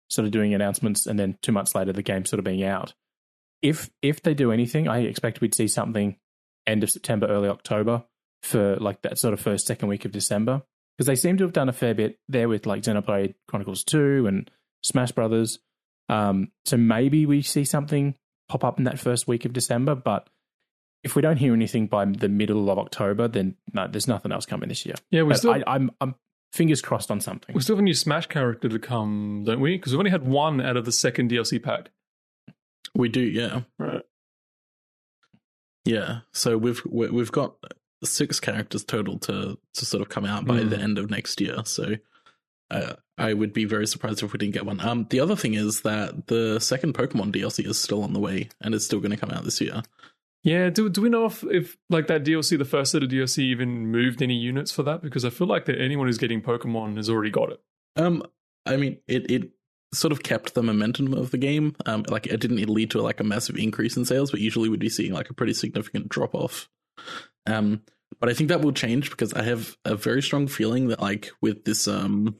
[0.08, 2.94] sort of doing announcements and then two months later the game sort of being out.
[3.60, 6.16] If if they do anything, I expect we'd see something
[6.66, 8.04] end of September, early October
[8.42, 10.62] for like that sort of first second week of December
[11.04, 14.26] because they seem to have done a fair bit there with like Xenoblade Chronicles Two
[14.26, 14.50] and
[14.82, 15.58] Smash Brothers.
[16.08, 18.14] Um, so maybe we see something
[18.48, 20.28] pop up in that first week of December, but
[21.02, 24.46] if we don't hear anything by the middle of October, then no, there's nothing else
[24.46, 24.94] coming this year.
[25.10, 26.14] Yeah, we But still I, I'm I'm
[26.52, 27.54] fingers crossed on something.
[27.54, 29.76] we still have a new Smash character to come, don't we?
[29.76, 31.90] Because we've only had one out of the second DLC pack.
[32.94, 34.02] We do, yeah, Right.
[35.84, 36.20] yeah.
[36.32, 37.56] So we've we- we've got
[38.06, 40.70] six characters total to to sort of come out by Mm.
[40.70, 41.58] the end of next year.
[41.64, 41.94] So
[42.70, 44.80] uh, I would be very surprised if we didn't get one.
[44.80, 48.48] Um, the other thing is that the second Pokemon DLC is still on the way
[48.62, 49.82] and it's still going to come out this year.
[50.44, 53.38] Yeah, do do we know if, if like that DLC, the first set of DLC,
[53.40, 55.00] even moved any units for that?
[55.02, 57.60] Because I feel like that anyone who's getting Pokemon has already got it.
[57.96, 58.22] Um,
[58.66, 59.50] I mean, it it
[59.94, 61.76] sort of kept the momentum of the game.
[61.86, 64.80] Um, like it didn't lead to like a massive increase in sales, but usually we'd
[64.80, 66.68] be seeing like a pretty significant drop off.
[67.46, 67.82] Um,
[68.20, 71.30] but I think that will change because I have a very strong feeling that like
[71.40, 72.36] with this um.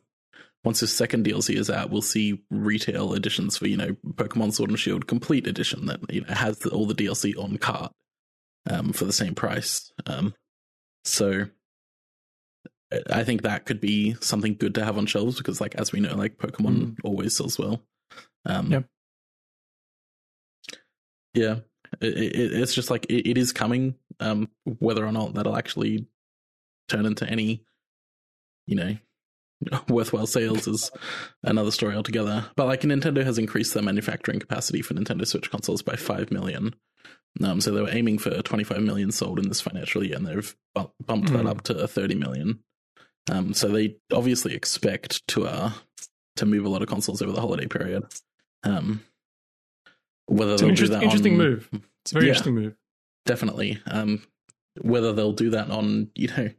[0.64, 4.70] Once this second DLC is out, we'll see retail editions for you know Pokemon Sword
[4.70, 7.90] and Shield Complete Edition that you know has the, all the DLC on cart
[8.70, 9.92] um, for the same price.
[10.06, 10.34] Um,
[11.04, 11.46] so
[13.10, 16.00] I think that could be something good to have on shelves because, like, as we
[16.00, 17.82] know, like Pokemon always sells well.
[18.44, 18.84] Um, Yep.
[21.34, 21.56] Yeah,
[22.02, 23.94] it, it, it's just like it, it is coming.
[24.22, 24.48] Um,
[24.78, 26.06] whether or not that'll actually
[26.88, 27.64] turn into any,
[28.66, 28.96] you know,
[29.88, 30.90] worthwhile sales is
[31.42, 32.46] another story altogether.
[32.56, 36.74] But like, Nintendo has increased their manufacturing capacity for Nintendo Switch consoles by five million.
[37.42, 40.54] Um, so they were aiming for 25 million sold in this financial year, and they've
[40.74, 41.48] bu- bumped that Mm.
[41.50, 42.58] up to 30 million.
[43.30, 45.70] Um, so they obviously expect to uh
[46.36, 48.04] to move a lot of consoles over the holiday period.
[48.64, 49.02] Um,
[50.26, 51.68] whether It's an they'll do that interesting on- move.
[52.02, 52.30] It's a very Yeah.
[52.32, 52.74] interesting move.
[53.26, 53.80] Definitely.
[53.86, 54.22] Um,
[54.80, 56.50] whether they'll do that on you know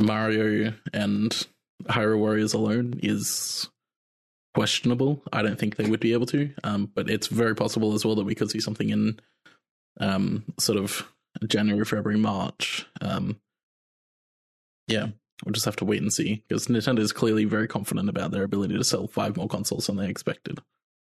[0.00, 1.46] Mario and
[1.84, 3.68] Hyrule Warriors alone is
[4.54, 5.22] questionable.
[5.32, 6.50] I don't think they would be able to.
[6.62, 9.20] Um, but it's very possible as well that we could see something in
[10.00, 11.06] um sort of
[11.46, 12.86] January, February, March.
[13.00, 13.40] Um,
[14.88, 15.08] yeah,
[15.44, 18.44] we'll just have to wait and see because Nintendo is clearly very confident about their
[18.44, 20.60] ability to sell five more consoles than they expected.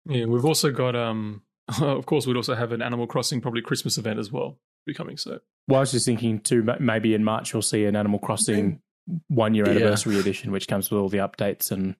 [0.06, 1.42] Yeah, we've also got um
[1.80, 5.38] of course we'd also have an Animal Crossing probably Christmas event as well becoming so.
[5.66, 6.62] Well, I was just thinking too.
[6.78, 8.80] Maybe in March we'll see an Animal Crossing
[9.28, 9.72] one year Yeah.
[9.72, 11.96] anniversary edition, which comes with all the updates and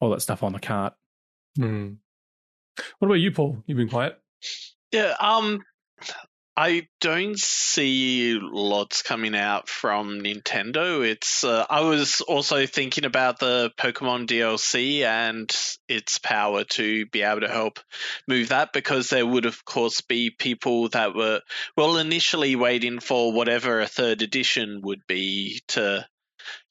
[0.00, 0.94] all that stuff on the cart.
[1.56, 1.94] Hmm.
[2.98, 3.62] What about you, Paul?
[3.66, 4.18] You've been quiet.
[4.92, 5.60] Yeah, um,
[6.60, 11.08] I don't see lots coming out from Nintendo.
[11.08, 15.48] It's uh, I was also thinking about the Pokemon DLC and
[15.88, 17.78] its power to be able to help
[18.26, 21.42] move that because there would of course be people that were
[21.76, 26.04] well initially waiting for whatever a third edition would be to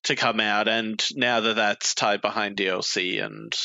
[0.04, 3.58] to come out and now that that's tied behind DLC and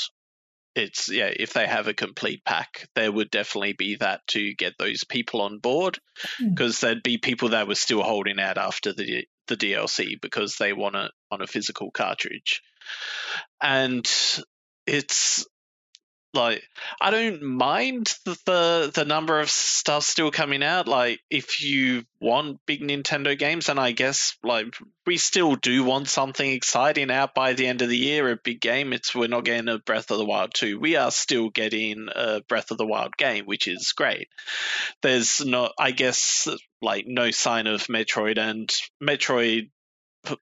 [0.74, 4.72] it's yeah if they have a complete pack there would definitely be that to get
[4.78, 5.98] those people on board
[6.38, 6.48] hmm.
[6.50, 10.72] because there'd be people that were still holding out after the the DLC because they
[10.72, 12.62] want it on a physical cartridge.
[13.60, 14.08] And
[14.86, 15.46] it's
[16.34, 16.62] like
[17.00, 20.88] I don't mind the, the the number of stuff still coming out.
[20.88, 24.74] Like if you want big Nintendo games, and I guess like
[25.06, 28.60] we still do want something exciting out by the end of the year, a big
[28.60, 28.92] game.
[28.92, 30.78] It's we're not getting a Breath of the Wild two.
[30.78, 34.28] We are still getting a Breath of the Wild game, which is great.
[35.02, 36.48] There's not, I guess,
[36.80, 38.72] like no sign of Metroid and
[39.02, 39.70] Metroid.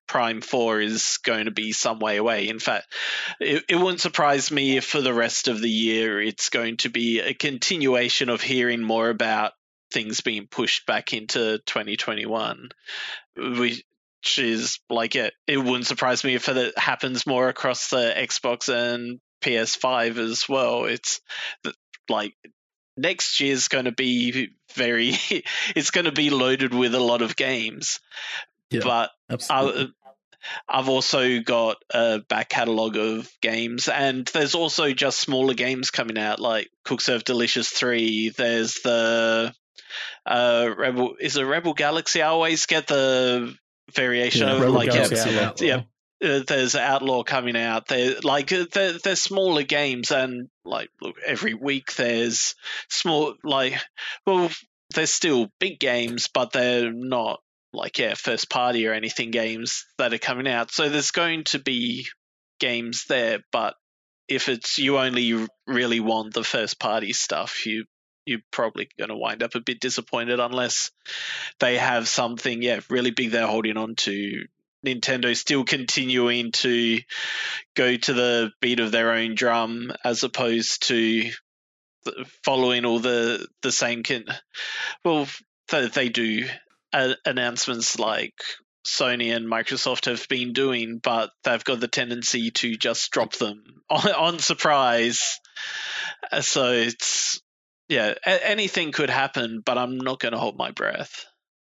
[0.07, 2.49] Prime 4 is going to be some way away.
[2.49, 2.87] In fact,
[3.41, 6.91] it, it wouldn't surprise me if for the rest of the year it's going to
[6.91, 9.53] be a continuation of hearing more about
[9.93, 12.71] things being pushed back into 2021,
[13.37, 13.85] which
[14.39, 15.35] is like it.
[15.47, 20.85] It wouldn't surprise me if that happens more across the Xbox and PS5 as well.
[20.85, 21.21] It's
[22.09, 22.35] like
[22.97, 25.15] next year's going to be very.
[25.75, 28.01] it's going to be loaded with a lot of games,
[28.71, 29.93] Yeah, but Absolutely.
[30.69, 36.19] I've also got a back catalogue of games, and there's also just smaller games coming
[36.19, 38.31] out, like Cook Serve Delicious 3.
[38.31, 39.53] There's the
[40.27, 42.23] uh, Rebel, is it Rebel Galaxy?
[42.23, 43.55] I always get the
[43.95, 45.83] variation Yeah, of Rebel like, Galaxy yeah, yeah,
[46.23, 47.89] uh, there's Outlaw coming out.
[47.89, 52.55] There, like uh, they're, they're smaller games, and like look, every week there's
[52.89, 53.75] small, like
[54.27, 54.51] well,
[54.95, 57.41] they're still big games, but they're not
[57.73, 60.71] like yeah, first party or anything games that are coming out.
[60.73, 62.07] So there's going to be
[62.59, 63.75] games there, but
[64.29, 67.85] if it's you only really want the first party stuff, you
[68.27, 70.91] you're probably going to wind up a bit disappointed unless
[71.59, 74.45] they have something yeah really big they're holding on to
[74.87, 77.01] Nintendo still continuing to
[77.75, 81.31] go to the beat of their own drum as opposed to
[82.45, 84.25] following all the the same can
[85.05, 85.27] well
[85.69, 86.47] they do
[86.93, 88.35] announcements like
[88.87, 93.63] Sony and Microsoft have been doing but they've got the tendency to just drop them
[93.91, 95.39] on, on surprise
[96.33, 97.41] Uh, so it's
[97.89, 101.27] yeah anything could happen but I'm not going to hold my breath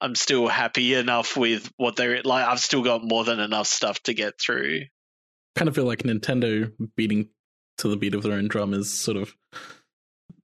[0.02, 2.46] I'm still happy enough with what they're like.
[2.46, 4.82] I've still got more than enough stuff to get through.
[5.56, 7.30] kind of feel like Nintendo beating
[7.78, 9.34] to the beat of their own drum is sort of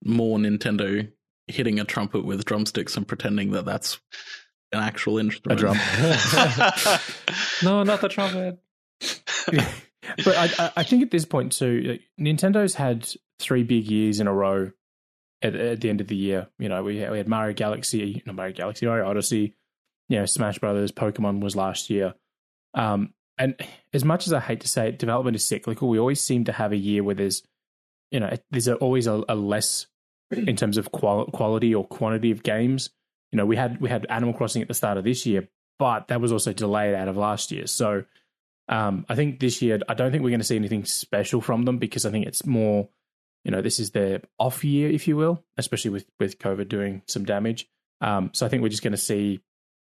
[0.06, 1.12] more Nintendo
[1.48, 4.00] hitting a trumpet with drumsticks and pretending that that's
[4.72, 5.62] an actual instrument.
[5.62, 6.76] A instrument.
[6.76, 7.00] drum.
[7.64, 8.60] No, not the trumpet.
[9.52, 13.08] but I, I- I think at this point too, like, Nintendo's had
[13.40, 14.72] three big years in a row.
[15.44, 18.24] At, at the end of the year, you know, we had, we had Mario Galaxy,
[18.26, 19.54] not Mario Galaxy, Mario Odyssey,
[20.10, 22.16] you know, Smash Brothers, Pokemon was last year.
[22.74, 23.54] Um, and
[23.94, 25.90] as much as I hate to say it, development is cyclical.
[25.90, 27.44] We always seem to have a year where there's,
[28.10, 29.86] you know, there's always a, a less
[30.32, 32.90] in terms of qual- quality or quantity of games.
[33.38, 36.08] You know, we had we had Animal Crossing at the start of this year, but
[36.08, 37.68] that was also delayed out of last year.
[37.68, 38.04] So
[38.68, 41.62] um, I think this year, I don't think we're going to see anything special from
[41.62, 42.90] them because I think it's more,
[43.44, 47.04] you know, this is their off year, if you will, especially with with COVID doing
[47.06, 47.70] some damage.
[48.02, 49.40] Um, so I think we're just going to see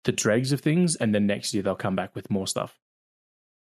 [0.03, 2.77] the dregs of things, and then next year they'll come back with more stuff.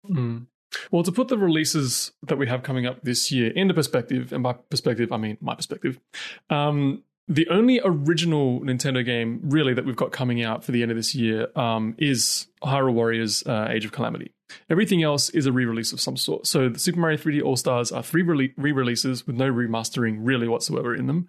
[0.09, 0.47] Mm.
[0.89, 4.41] Well, to put the releases that we have coming up this year into perspective, and
[4.41, 5.99] by perspective, I mean my perspective,
[6.49, 10.91] um, the only original Nintendo game really that we've got coming out for the end
[10.91, 14.31] of this year um, is Hyrule Warriors uh, Age of Calamity.
[14.69, 16.47] Everything else is a re release of some sort.
[16.47, 20.47] So the Super Mario 3D All Stars are three re releases with no remastering really
[20.47, 21.27] whatsoever in them.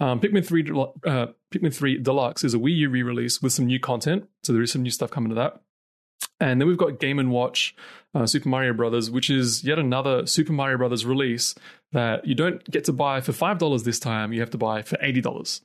[0.00, 3.54] Um, Pikmin 3 Del- uh, Pikmin 3 Deluxe is a Wii U re release with
[3.54, 4.28] some new content.
[4.42, 5.62] So there is some new stuff coming to that.
[6.40, 7.74] And then we've got Game and Watch
[8.14, 11.54] uh, Super Mario Brothers, which is yet another Super Mario Brothers release
[11.92, 14.32] that you don't get to buy for five dollars this time.
[14.32, 15.62] You have to buy for eighty dollars.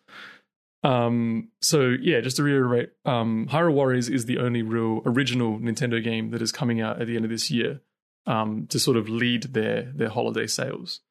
[0.84, 6.04] Um, so yeah, just to reiterate, um, Hyrule Warriors is the only real original Nintendo
[6.04, 7.82] game that is coming out at the end of this year
[8.26, 11.02] um, to sort of lead their their holiday sales.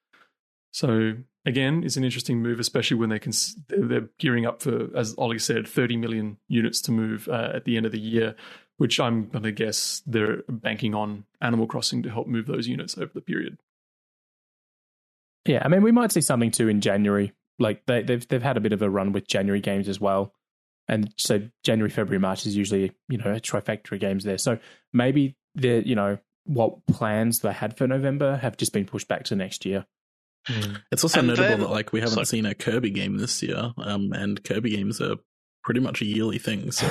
[0.72, 3.32] So again, it's an interesting move, especially when they can
[3.68, 7.76] they're gearing up for, as Ollie said, thirty million units to move uh, at the
[7.76, 8.34] end of the year
[8.82, 12.98] which I'm going to guess they're banking on Animal Crossing to help move those units
[12.98, 13.58] over the period.
[15.46, 17.32] Yeah, I mean, we might see something too in January.
[17.58, 20.32] Like they, they've they've had a bit of a run with January games as well,
[20.88, 24.38] and so January, February, March is usually you know a trifecta of games there.
[24.38, 24.58] So
[24.92, 29.24] maybe the you know what plans they had for November have just been pushed back
[29.24, 29.86] to next year.
[30.90, 32.26] It's also And notable then- that like we haven't sorry.
[32.26, 35.16] seen a Kirby game this year, um, and Kirby games are
[35.62, 36.72] pretty much a yearly thing.
[36.72, 36.86] So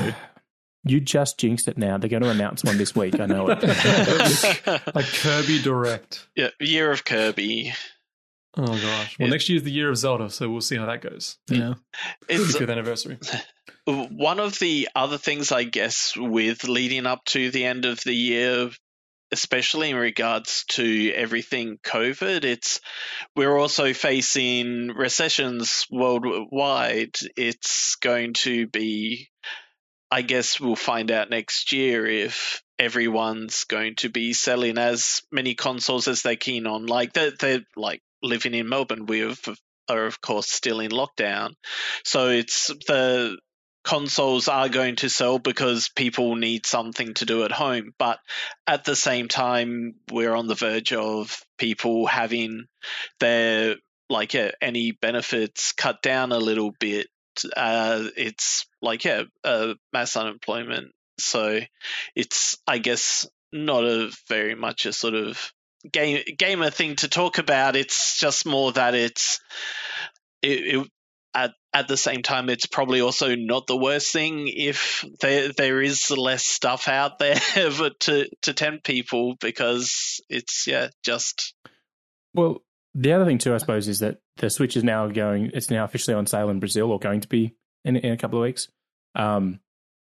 [0.83, 1.97] You just jinxed it now.
[1.97, 3.19] They're going to announce one this week.
[3.19, 3.59] I know it.
[4.95, 6.27] Like Kirby Direct.
[6.35, 7.73] yeah, Year of Kirby.
[8.57, 9.17] Oh gosh.
[9.17, 9.31] Well, Yeah.
[9.31, 11.37] next year is the year of Zelda, so we'll see how that goes.
[11.49, 11.75] yeah,
[12.27, 13.17] It's 55th anniversary.
[13.85, 18.13] one of the other things, I guess, with leading up to the end of the
[18.13, 18.69] year,
[19.31, 22.81] especially in regards to everything COVID, it's
[23.35, 27.15] we're also facing recessions worldwide.
[27.37, 29.29] It's going to be,
[30.11, 35.55] I guess, we'll find out next year if everyone's going to be selling as many
[35.55, 36.85] consoles as they're keen on.
[36.87, 39.39] Like they're, they're like living in Melbourne, we have,
[39.89, 41.53] are of course still in lockdown,
[42.03, 43.37] so it's the
[43.83, 47.93] consoles are going to sell because people need something to do at home.
[47.97, 48.19] But
[48.67, 52.65] at the same time, we're on the verge of people having
[53.19, 53.75] their
[54.09, 57.07] like yeah, any benefits cut down a little bit.
[57.55, 60.91] Uh, it's like yeah, uh, mass unemployment.
[61.17, 61.59] So
[62.15, 65.51] it's I guess not a very much a sort of
[65.89, 67.75] game gamer thing to talk about.
[67.75, 69.39] It's just more that it's
[70.41, 70.87] it, it
[71.33, 75.81] at at the same time, it's probably also not the worst thing if there there
[75.81, 77.39] is less stuff out there
[77.99, 81.53] to to tempt people because it's yeah just
[82.33, 82.61] well
[82.93, 85.51] the other thing too, I suppose, is that the Switch is now going.
[85.53, 87.55] It's now officially on sale in Brazil, or going to be
[87.85, 88.67] in, in a couple of weeks.
[89.15, 89.59] Um,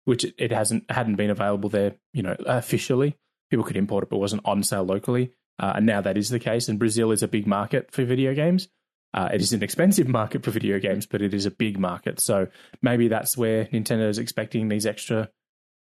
[0.05, 3.17] which it hasn't hadn't been available there, you know, officially.
[3.49, 5.31] People could import it, but it wasn't on sale locally.
[5.61, 6.67] Uh, and now that is the case.
[6.67, 8.67] And Brazil is a big market for video games.
[9.13, 12.19] Uh, it is an expensive market for video games, but it is a big market.
[12.19, 12.47] So
[12.81, 15.29] maybe that's where Nintendo is expecting these extra,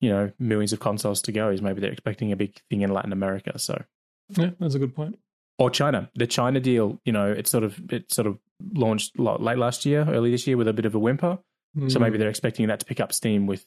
[0.00, 1.50] you know, millions of consoles to go.
[1.50, 3.58] Is maybe they're expecting a big thing in Latin America.
[3.58, 3.82] So
[4.36, 5.18] yeah, that's a good point
[5.60, 6.10] or China.
[6.14, 8.38] The China deal, you know, it sort of it sort of
[8.72, 11.38] launched late last year, early this year with a bit of a whimper.
[11.76, 11.92] Mm.
[11.92, 13.64] So maybe they're expecting that to pick up steam with,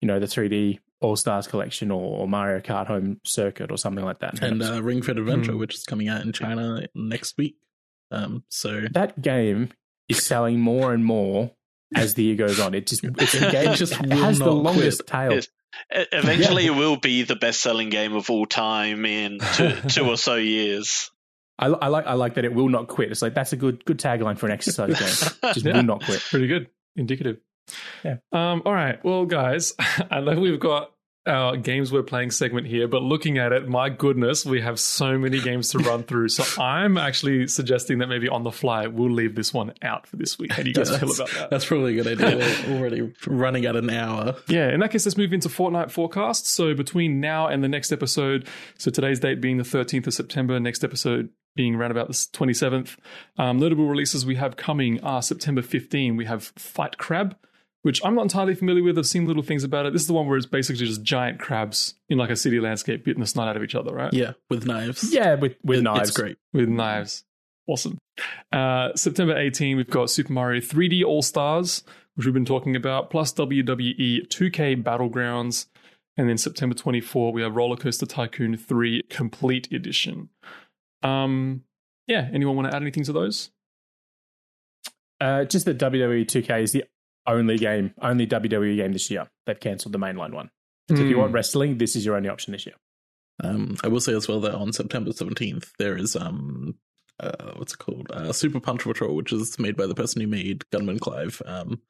[0.00, 4.20] you know, the 3D All Stars collection or, Mario Kart Home Circuit or something like
[4.20, 4.42] that.
[4.42, 5.58] And uh, Ring Fit Adventure, mm.
[5.58, 7.56] which is coming out in China next week.
[8.10, 9.70] Um, so that game
[10.08, 11.52] is selling more and more
[11.94, 12.74] as the year goes on.
[12.74, 15.30] It just it's a game just it has the longest quit.
[15.30, 15.40] tail.
[15.90, 16.72] Eventually, yeah.
[16.72, 21.10] it will be the best-selling game of all time in two, two or so years.
[21.60, 23.10] I, I, like I like that it will not quit.
[23.10, 25.52] It's like that's a good good tagline for an exercise game.
[25.54, 25.76] Just yeah.
[25.76, 26.20] will not quit.
[26.20, 26.68] Pretty good.
[26.96, 27.38] Indicative.
[28.04, 28.16] Yeah.
[28.32, 29.02] Um, all right.
[29.04, 29.74] Well, guys,
[30.10, 30.92] I know we've got
[31.26, 35.18] our games we're playing segment here, but looking at it, my goodness, we have so
[35.18, 36.28] many games to run through.
[36.28, 40.16] So I'm actually suggesting that maybe on the fly we'll leave this one out for
[40.16, 40.52] this week.
[40.52, 41.50] How do you guys yeah, feel about that?
[41.50, 42.56] That's probably a good idea.
[42.68, 44.36] We're already running at an hour.
[44.48, 46.46] Yeah, in that case, let's move into Fortnight forecast.
[46.46, 48.48] So between now and the next episode,
[48.78, 52.96] so today's date being the 13th of September, next episode being around about the 27th.
[53.36, 56.16] Um, notable releases we have coming are September 15.
[56.16, 57.36] We have Fight Crab,
[57.82, 58.98] which I'm not entirely familiar with.
[58.98, 59.92] I've seen little things about it.
[59.92, 63.04] This is the one where it's basically just giant crabs in like a city landscape
[63.04, 64.12] beating the snot out of each other, right?
[64.12, 65.12] Yeah, with knives.
[65.12, 66.10] Yeah, with, with it, knives.
[66.10, 66.36] It's great.
[66.52, 67.24] With knives.
[67.66, 67.98] Awesome.
[68.52, 73.10] Uh, September 18, we've got Super Mario 3D All Stars, which we've been talking about,
[73.10, 75.66] plus WWE 2K Battlegrounds.
[76.16, 80.28] And then September 24, we have Roller Coaster Tycoon 3 Complete Edition.
[81.02, 81.62] Um,
[82.06, 83.50] yeah, anyone want to add anything to those?
[85.20, 86.84] Uh, just that WWE 2K is the
[87.26, 89.28] only game, only WWE game this year.
[89.46, 90.50] They've cancelled the mainline one.
[90.88, 91.02] So mm.
[91.02, 91.36] if you want hmm.
[91.36, 92.74] wrestling, this is your only option this year.
[93.42, 96.74] Um, I will say as well that on September 17th, there is, um,
[97.18, 98.10] uh, what's it called?
[98.10, 101.80] Uh, Super Punch Patrol, which is made by the person who made Gunman Clive, um,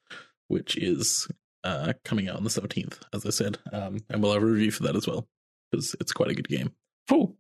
[0.49, 1.29] which is
[1.65, 3.59] uh, coming out on the 17th, as I said.
[3.73, 5.29] Um, and we'll have a review for that as well,
[5.71, 6.73] because it's quite a good game.
[7.09, 7.37] Cool.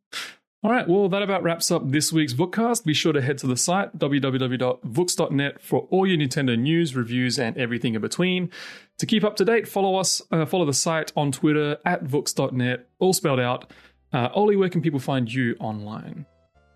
[0.62, 2.84] All right, well, that about wraps up this week's Vookcast.
[2.84, 7.56] Be sure to head to the site, www.vooks.net, for all your Nintendo news, reviews, and
[7.56, 8.50] everything in between.
[8.98, 12.86] To keep up to date, follow us, uh, follow the site on Twitter at vooks.net,
[12.98, 13.72] all spelled out.
[14.12, 16.26] Uh, Ollie, where can people find you online?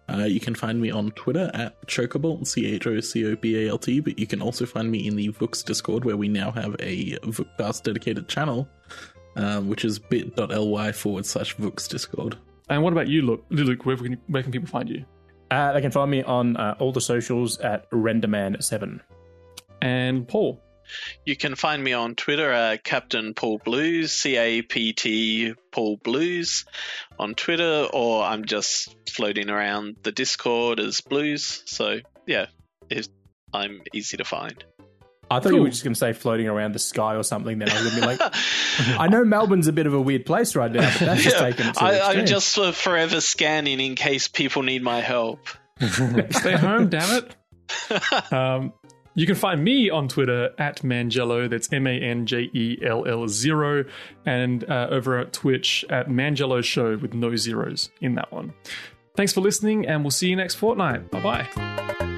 [0.09, 3.66] Uh, you can find me on Twitter at Chocobalt, C H O C O B
[3.66, 6.28] A L T, but you can also find me in the Vooks Discord, where we
[6.28, 8.66] now have a Vookcast dedicated channel,
[9.37, 12.39] um, which is bit.ly forward slash Vooks Discord.
[12.68, 13.44] And what about you, Luke?
[13.50, 15.04] Luke where can, where can people find you?
[15.50, 19.00] Uh, they can find me on uh, all the socials at Renderman7.
[19.82, 20.60] And Paul?
[21.24, 25.98] You can find me on Twitter at Captain Paul Blues, C A P T Paul
[26.02, 26.64] Blues
[27.18, 31.62] on Twitter, or I'm just floating around the Discord as Blues.
[31.66, 32.46] So, yeah,
[33.52, 34.62] I'm easy to find.
[35.30, 35.52] I thought cool.
[35.52, 37.58] you were just going to say floating around the sky or something.
[37.58, 38.34] Then I was going to be like,
[39.00, 41.42] I know Melbourne's a bit of a weird place right now, but that's just yeah,
[41.42, 45.48] taken it to I, I'm just uh, forever scanning in case people need my help.
[45.80, 47.36] Stay home, damn it.
[48.30, 48.72] Um,
[49.14, 51.48] you can find me on Twitter at Manjello.
[51.48, 53.84] That's M A N J E L L zero,
[54.26, 58.52] and uh, over at Twitch at Manjello Show with no zeros in that one.
[59.16, 61.10] Thanks for listening, and we'll see you next fortnight.
[61.10, 62.10] Bye bye.